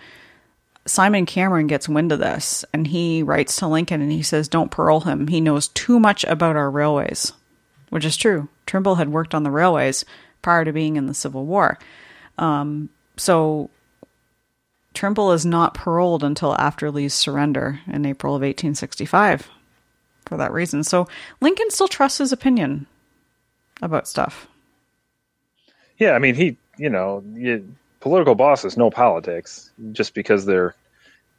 [0.86, 4.72] Simon Cameron gets wind of this and he writes to Lincoln and he says, Don't
[4.72, 5.28] parole him.
[5.28, 7.32] He knows too much about our railways,
[7.90, 8.48] which is true.
[8.66, 10.04] Trimble had worked on the railways
[10.42, 11.78] prior to being in the Civil War.
[12.38, 13.70] Um, so
[14.94, 19.48] Trimble is not paroled until after Lee's surrender in April of 1865
[20.26, 20.84] for that reason.
[20.84, 21.08] So
[21.40, 22.86] Lincoln still trusts his opinion
[23.80, 24.46] about stuff.
[25.98, 30.74] Yeah, I mean, he, you know, you, political bosses know politics just because they're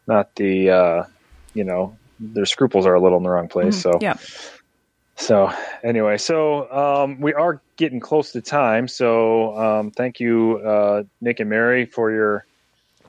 [0.08, 1.04] not the, uh,
[1.54, 3.82] you know, their scruples are a little in the wrong place.
[3.82, 4.18] So, Yeah.
[5.16, 5.52] So
[5.84, 8.88] anyway, so um, we are getting close to time.
[8.88, 12.46] So um, thank you, uh, Nick and Mary, for your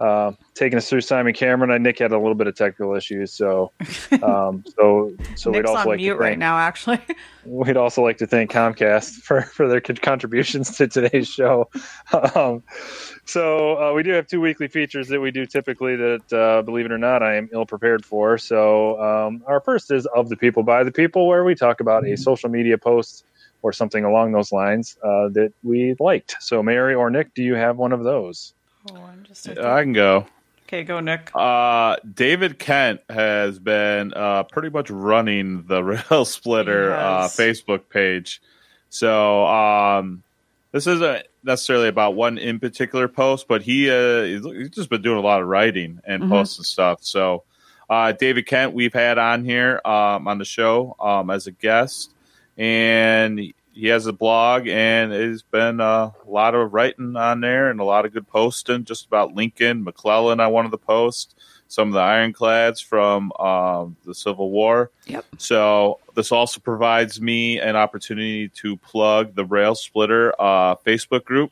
[0.01, 1.71] uh, taking us through Simon Cameron.
[1.71, 3.73] I Nick had a little bit of technical issues, so
[4.23, 7.01] um, so so we'd also like to right thank, now, actually.
[7.47, 11.69] We'd also like to thank Comcast for, for their contributions to today's show.
[12.35, 12.63] Um,
[13.27, 16.87] so uh, we do have two weekly features that we do typically that, uh, believe
[16.87, 18.39] it or not, I am ill prepared for.
[18.39, 22.07] So um, our first is of the people by the people, where we talk about
[22.07, 23.25] a social media post
[23.63, 26.37] or something along those lines uh, that we liked.
[26.41, 28.55] So Mary or Nick, do you have one of those?
[28.91, 30.27] Oh, I'm just I can go.
[30.67, 31.31] okay, go, Nick.
[31.35, 37.29] Uh, David Kent has been uh, pretty much running the Rail Splitter uh.
[37.29, 38.41] Facebook page.
[38.91, 40.23] So um,
[40.73, 45.03] this isn't necessarily about one in particular post, but he uh, he's he's just been
[45.03, 46.33] doing a lot of writing and Mm-hmm.
[46.33, 46.99] posts and stuff.
[47.03, 47.43] So
[47.91, 52.13] uh, David Kent, we've had on here um, on the show um, as a guest,
[52.57, 57.71] and he has a blog, and it's been uh, a lot of writing on there
[57.71, 61.35] and a lot of good posting just about Lincoln, McClellan on one of the posts.
[61.67, 64.91] some of the ironclads from um, the Civil War.
[65.07, 65.25] Yep.
[65.39, 71.51] So this also provides me an opportunity to plug the Rail Splitter uh, Facebook group,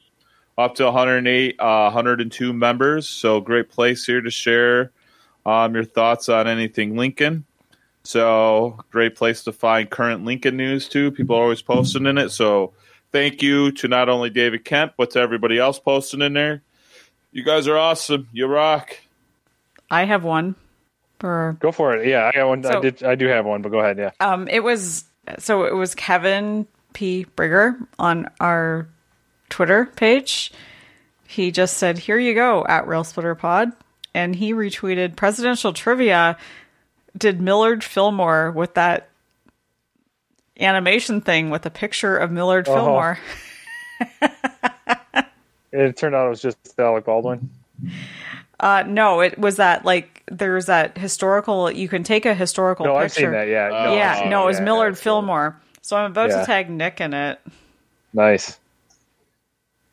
[0.56, 3.08] up to 108, uh, 102 members.
[3.08, 4.92] So great place here to share
[5.44, 7.44] um, your thoughts on anything Lincoln.
[8.04, 11.10] So great place to find current Lincoln news too.
[11.10, 12.30] People are always posting in it.
[12.30, 12.72] So
[13.12, 16.62] thank you to not only David Kent but to everybody else posting in there.
[17.30, 18.28] You guys are awesome.
[18.32, 18.96] You rock.
[19.90, 20.54] I have one
[21.18, 22.08] for Go for it.
[22.08, 22.66] Yeah, I got one.
[22.66, 23.02] I did.
[23.02, 23.98] I do have one, but go ahead.
[23.98, 24.10] Yeah.
[24.20, 25.04] um it was
[25.38, 27.26] so it was Kevin P.
[27.36, 28.88] Brigger on our
[29.48, 30.52] Twitter page.
[31.26, 33.72] He just said, Here you go at Rail Splitter Pod.
[34.14, 36.36] And he retweeted presidential trivia.
[37.16, 39.08] Did Millard Fillmore with that
[40.60, 42.74] animation thing with a picture of Millard Oh.
[42.74, 43.18] Fillmore?
[45.74, 47.48] It turned out it was just Alec Baldwin.
[48.60, 51.70] Uh, no, it was that like there's that historical.
[51.70, 53.04] You can take a historical No, picture.
[53.04, 53.48] I've seen that.
[53.48, 53.68] Yeah.
[53.68, 54.98] no, yeah, no, it was yeah, Millard.
[54.98, 55.58] Fillmore.
[55.80, 56.40] So I'm about Yeah.
[56.40, 57.40] to tag Nick in it.
[58.12, 58.58] Nice.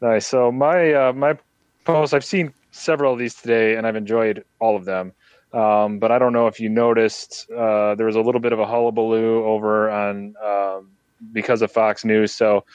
[0.01, 0.27] Nice.
[0.27, 1.37] So my uh, my
[1.85, 5.13] post, I've seen several of these today, and I've enjoyed all of them.
[5.53, 8.59] Um, but I don't know if you noticed, uh, there was a little bit of
[8.59, 10.91] a hullabaloo over on um,
[11.33, 12.31] because of Fox News.
[12.33, 12.65] So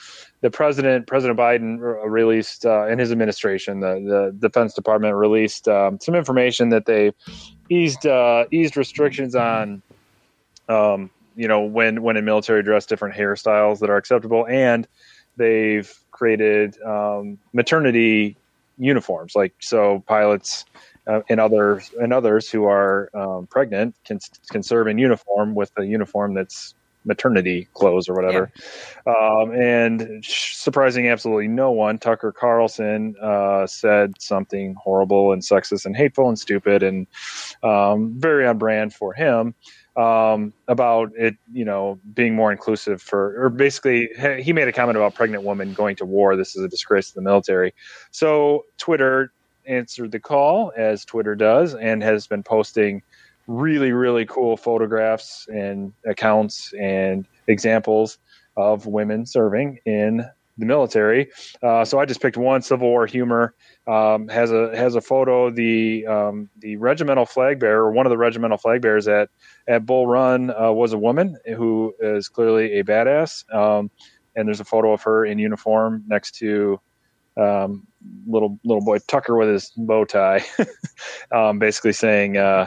[0.41, 5.68] the president, President Biden, re- released uh, in his administration, the the Defense Department released
[5.68, 7.12] um, some information that they
[7.68, 9.83] eased uh, eased restrictions on.
[10.68, 14.87] Um, you know when when in military dress, different hairstyles that are acceptable, and
[15.37, 18.37] they've created um, maternity
[18.79, 20.64] uniforms like so pilots
[21.07, 24.18] uh, and others and others who are um, pregnant can
[24.50, 26.74] can serve in uniform with a uniform that's
[27.07, 28.50] maternity clothes or whatever
[29.07, 35.94] um, and surprising absolutely no one tucker carlson uh, said something horrible and sexist and
[35.96, 37.07] hateful and stupid and
[37.62, 39.55] um, very on brand for him
[39.96, 44.72] um, about it, you know, being more inclusive for, or basically, he- he made a
[44.72, 46.36] comment about pregnant women going to war.
[46.36, 47.72] This is a disgrace to the military.
[48.11, 49.32] So Twitter
[49.67, 53.03] answered the call, as Twitter does, and has been posting
[53.47, 58.19] really, really cool photographs and accounts and examples
[58.57, 60.25] of women serving in
[60.57, 61.31] the military.
[61.62, 63.55] Uh, so I just picked one Civil War humor.
[63.87, 65.51] Um, has a has a photo.
[65.51, 69.31] The um, the regimental flag bearer, one of the regimental flag bearers at
[69.67, 73.53] at Bull Run uh, was a woman who is clearly a badass.
[73.53, 73.91] Um,
[74.37, 76.81] and there's a photo of her in uniform next to
[77.37, 77.87] um,
[78.26, 80.45] little little boy Tucker with his bow tie,
[81.32, 82.66] um, basically saying, uh,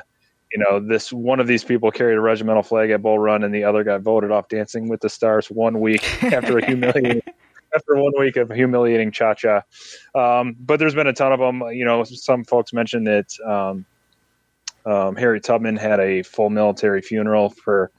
[0.51, 3.53] you know, this one of these people carried a regimental flag at Bull Run, and
[3.53, 7.22] the other got voted off Dancing with the Stars one week after a humiliating.
[7.76, 9.61] After one week of humiliating cha cha,
[10.15, 11.61] um, but there's been a ton of them.
[11.74, 13.86] You know, some folks mentioned that um,
[14.86, 17.91] um, Harriet Tubman had a full military funeral for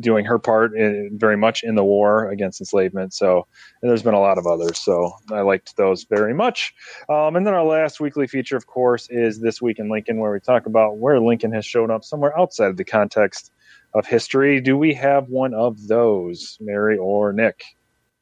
[0.00, 3.14] doing her part in, very much in the war against enslavement.
[3.14, 3.46] So
[3.82, 4.78] and there's been a lot of others.
[4.78, 6.74] So I liked those very much.
[7.08, 10.32] Um, and then our last weekly feature, of course, is This Week in Lincoln, where
[10.32, 13.50] we talk about where Lincoln has shown up somewhere outside of the context
[13.94, 14.60] of history.
[14.60, 17.62] Do we have one of those, Mary or Nick?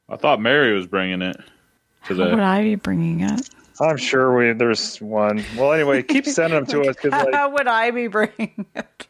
[0.09, 1.37] I thought Mary was bringing it
[2.01, 2.39] How would.
[2.39, 3.49] I be bringing it?
[3.81, 5.43] I'm sure we there's one.
[5.57, 9.07] Well, anyway, keep sending them to us because like, How would I be bringing it?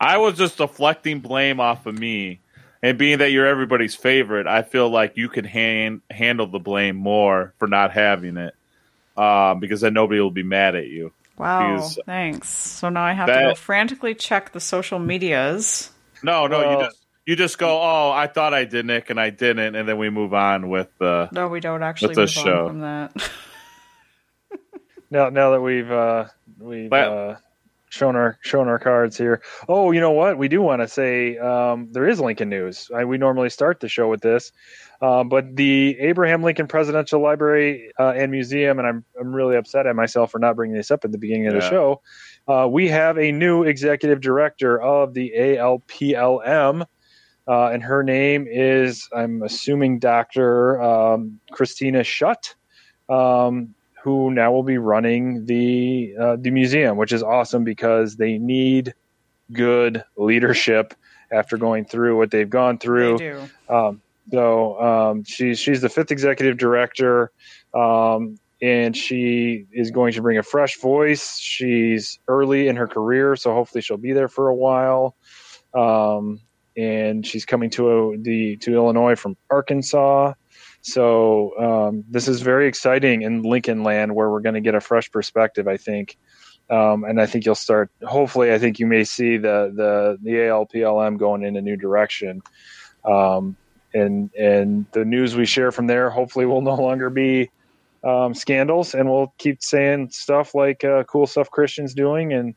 [0.00, 2.40] I was just deflecting blame off of me.
[2.82, 6.94] And being that you're everybody's favorite, I feel like you can hand, handle the blame
[6.96, 8.54] more for not having it.
[9.16, 11.12] Um, because then nobody will be mad at you.
[11.38, 12.48] Wow, Because thanks.
[12.48, 15.90] So now I have to go frantically check the social medias.
[16.22, 19.18] No, no, Well- you just you just go, oh, I thought I did, Nick, and
[19.20, 21.28] I didn't, and then we move on with the.
[21.32, 22.68] No, we don't actually With move this on show.
[22.68, 23.30] from that.
[25.10, 26.26] now now that we've uh,
[26.58, 27.36] we've But- uh,
[27.88, 29.42] shown our shown our cards here.
[29.68, 30.38] Oh, you know what?
[30.38, 32.90] We do want to say um, there is Lincoln news.
[32.94, 34.52] I, we normally start the show with this,
[35.00, 39.86] uh, but the Abraham Lincoln Presidential Library uh, and Museum, and I'm I'm really upset
[39.86, 42.02] at myself for not bringing this up at the beginning of the show.
[42.48, 46.86] Uh, we have a new executive director of the ALPLM.
[47.48, 50.82] Uh, and her name is, I'm assuming, Dr.
[50.82, 52.56] Um, Christina Shutt,
[53.08, 53.72] um,
[54.06, 58.94] who now will be running the uh, the museum, which is awesome because they need
[59.52, 60.94] good leadership
[61.32, 63.18] after going through what they've gone they through.
[63.18, 63.48] do.
[63.68, 64.00] Um,
[64.30, 67.32] so um, she's she's the fifth executive director,
[67.74, 71.36] um, and she is going to bring a fresh voice.
[71.36, 75.16] She's early in her career, so hopefully she'll be there for a while.
[75.74, 76.38] Um,
[76.76, 80.34] and she's coming to the to Illinois from Arkansas.
[80.86, 84.80] So um, this is very exciting in Lincoln Land, where we're going to get a
[84.80, 86.16] fresh perspective, I think,
[86.70, 87.90] Um, and I think you'll start.
[88.04, 92.40] Hopefully, I think you may see the the the ALPLM going in a new direction.
[93.04, 93.56] Um,
[93.94, 97.50] and and the news we share from there, hopefully, will no longer be
[98.04, 102.54] um, scandals, and we'll keep saying stuff like uh, cool stuff Christian's doing and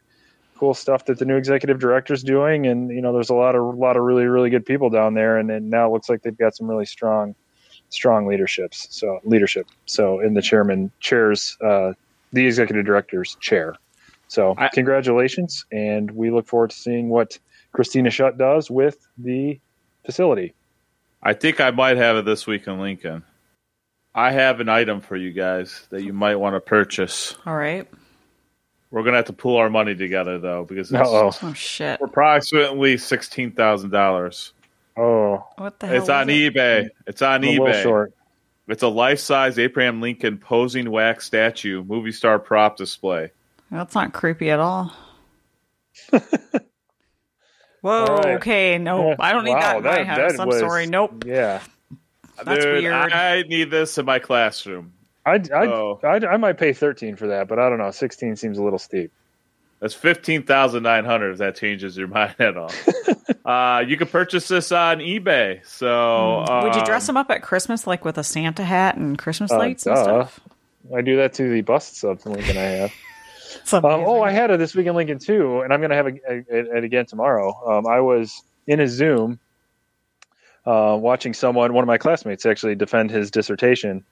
[0.60, 2.68] cool stuff that the new executive director's doing.
[2.68, 5.16] And you know, there's a lot of a lot of really really good people down
[5.16, 7.34] there, and, and now it looks like they've got some really strong
[7.90, 8.88] strong leaderships.
[8.92, 9.68] So leadership.
[9.86, 11.94] So in the chairman chairs, uh,
[12.34, 13.76] the executive director's chair.
[14.28, 17.38] So I- congratulations, and we look forward to seeing what
[17.72, 19.60] Christina Shutt does with the
[20.06, 20.54] facility.
[21.22, 23.24] I think I might have it this week in Lincoln.
[24.16, 27.36] I have an item for you guys that you might want to purchase.
[27.46, 27.88] All right.
[28.92, 31.32] We're gonna have to pull our money together though, because it's Uh-oh.
[31.44, 32.00] Oh shit.
[32.02, 34.54] approximately sixteen thousand dollars.
[34.98, 35.96] Oh, What the hell?
[35.98, 36.54] It's on it?
[36.54, 36.90] eBay.
[37.08, 37.84] It's on a little eBay.
[37.84, 38.14] short.
[38.68, 43.32] It's a life-size Abraham Lincoln posing wax statue, movie star prop display.
[43.72, 44.94] That's not creepy at all.
[47.82, 48.06] Whoa.
[48.06, 48.36] All right.
[48.36, 48.78] Okay.
[48.78, 50.38] No, I don't need that in my house.
[50.40, 50.86] I'm was- sorry.
[50.86, 51.24] Nope.
[51.26, 51.62] Yeah,
[52.44, 52.94] That's Dude, weird.
[52.94, 54.94] I need this in my classroom.
[55.26, 56.00] I'd, I'd, Oh.
[56.04, 57.92] I'd, I might pay thirteen for that, but I don't know.
[57.92, 59.12] Sixteen seems a little steep.
[59.80, 61.32] That's fifteen thousand nine hundred.
[61.32, 62.72] If that changes your mind at all,
[63.46, 65.66] uh, you can purchase this on eBay.
[65.66, 66.64] So, Hmm.
[66.66, 69.52] Would you um, dress them up at Christmas like with a Santa hat and Christmas
[69.52, 70.40] Uh, lights and stuff?
[70.96, 72.94] I do that to the busts of in Lincoln I have.
[73.74, 76.08] Um, oh, I had it this week in Lincoln too, and I'm going to have
[76.08, 77.52] it again tomorrow.
[77.68, 79.40] Um, I was in a Zoom
[80.68, 84.06] uh, watching someone, one of my classmates, actually defend his dissertation,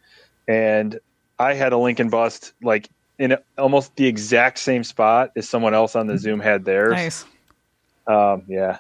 [0.47, 0.99] and
[1.37, 2.89] I had a Lincoln bust like
[3.19, 6.21] in almost the exact same spot as someone else on the mm-hmm.
[6.21, 6.93] Zoom had theirs.
[6.93, 7.25] nice.
[8.05, 8.79] Um, yeah,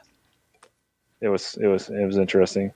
[1.19, 2.71] it was it was it was interesting.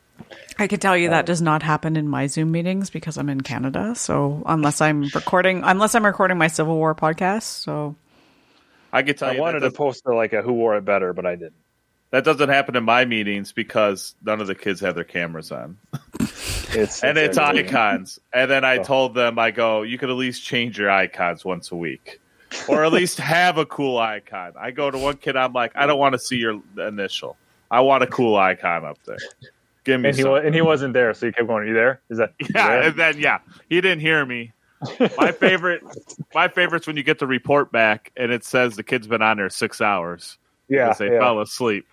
[0.60, 3.30] I could tell you that uh, does not happen in my Zoom meetings because I'm
[3.30, 3.96] in Canada.
[3.96, 7.96] So unless I'm recording, unless I'm recording my Civil War podcast, so
[8.92, 11.14] I could tell I you wanted to post a, like a who wore it better,
[11.14, 11.56] but I didn't.
[12.12, 15.78] that doesn't happen in my meetings because none of the kids have their cameras on,
[16.74, 17.70] It's and it's aggravating.
[17.76, 18.20] icons.
[18.34, 18.84] And then I Oh.
[18.84, 22.20] told them, I go, you could at least change your icons once a week.
[22.68, 24.54] Or at least have a cool icon.
[24.60, 27.38] I go to one kid, I'm like, I don't want to see your initial.
[27.70, 29.18] I want a cool icon up there.
[29.84, 30.46] Give me And he wa- something.
[30.48, 31.64] and he wasn't there, so you kept going.
[31.64, 32.02] Are you there?
[32.10, 34.54] Is that Yeah, there?" and then yeah, he didn't hear me.
[35.18, 35.84] My favorite,
[36.34, 39.38] my favorite's when you get the report back and it says the kid's been on
[39.38, 40.38] there six hours
[40.70, 41.20] yeah, they yeah.
[41.20, 41.86] fell asleep.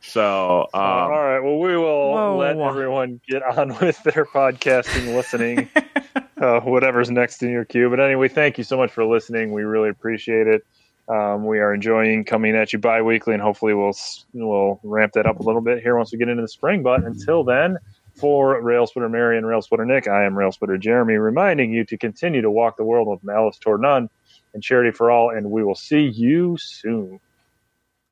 [0.00, 1.40] So, um, All right.
[1.40, 2.36] Well, we will Whoa.
[2.38, 5.68] let everyone get on with their podcasting, listening,
[6.40, 7.90] uh, whatever's next in your queue.
[7.90, 9.52] But anyway, thank you so much for listening.
[9.52, 10.64] We really appreciate it.
[11.08, 13.96] Um, we are enjoying coming at you bi-weekly, and hopefully we'll
[14.34, 16.82] we'll ramp that up a little bit here once we get into the spring.
[16.82, 17.78] But until then,
[18.14, 21.84] for Rail Splitter Mary and Rail Splitter Nick, I am Rail Splitter Jeremy, reminding you
[21.86, 24.10] to continue to walk the world with malice toward none
[24.52, 25.30] and charity for all.
[25.30, 27.20] And we will see you soon.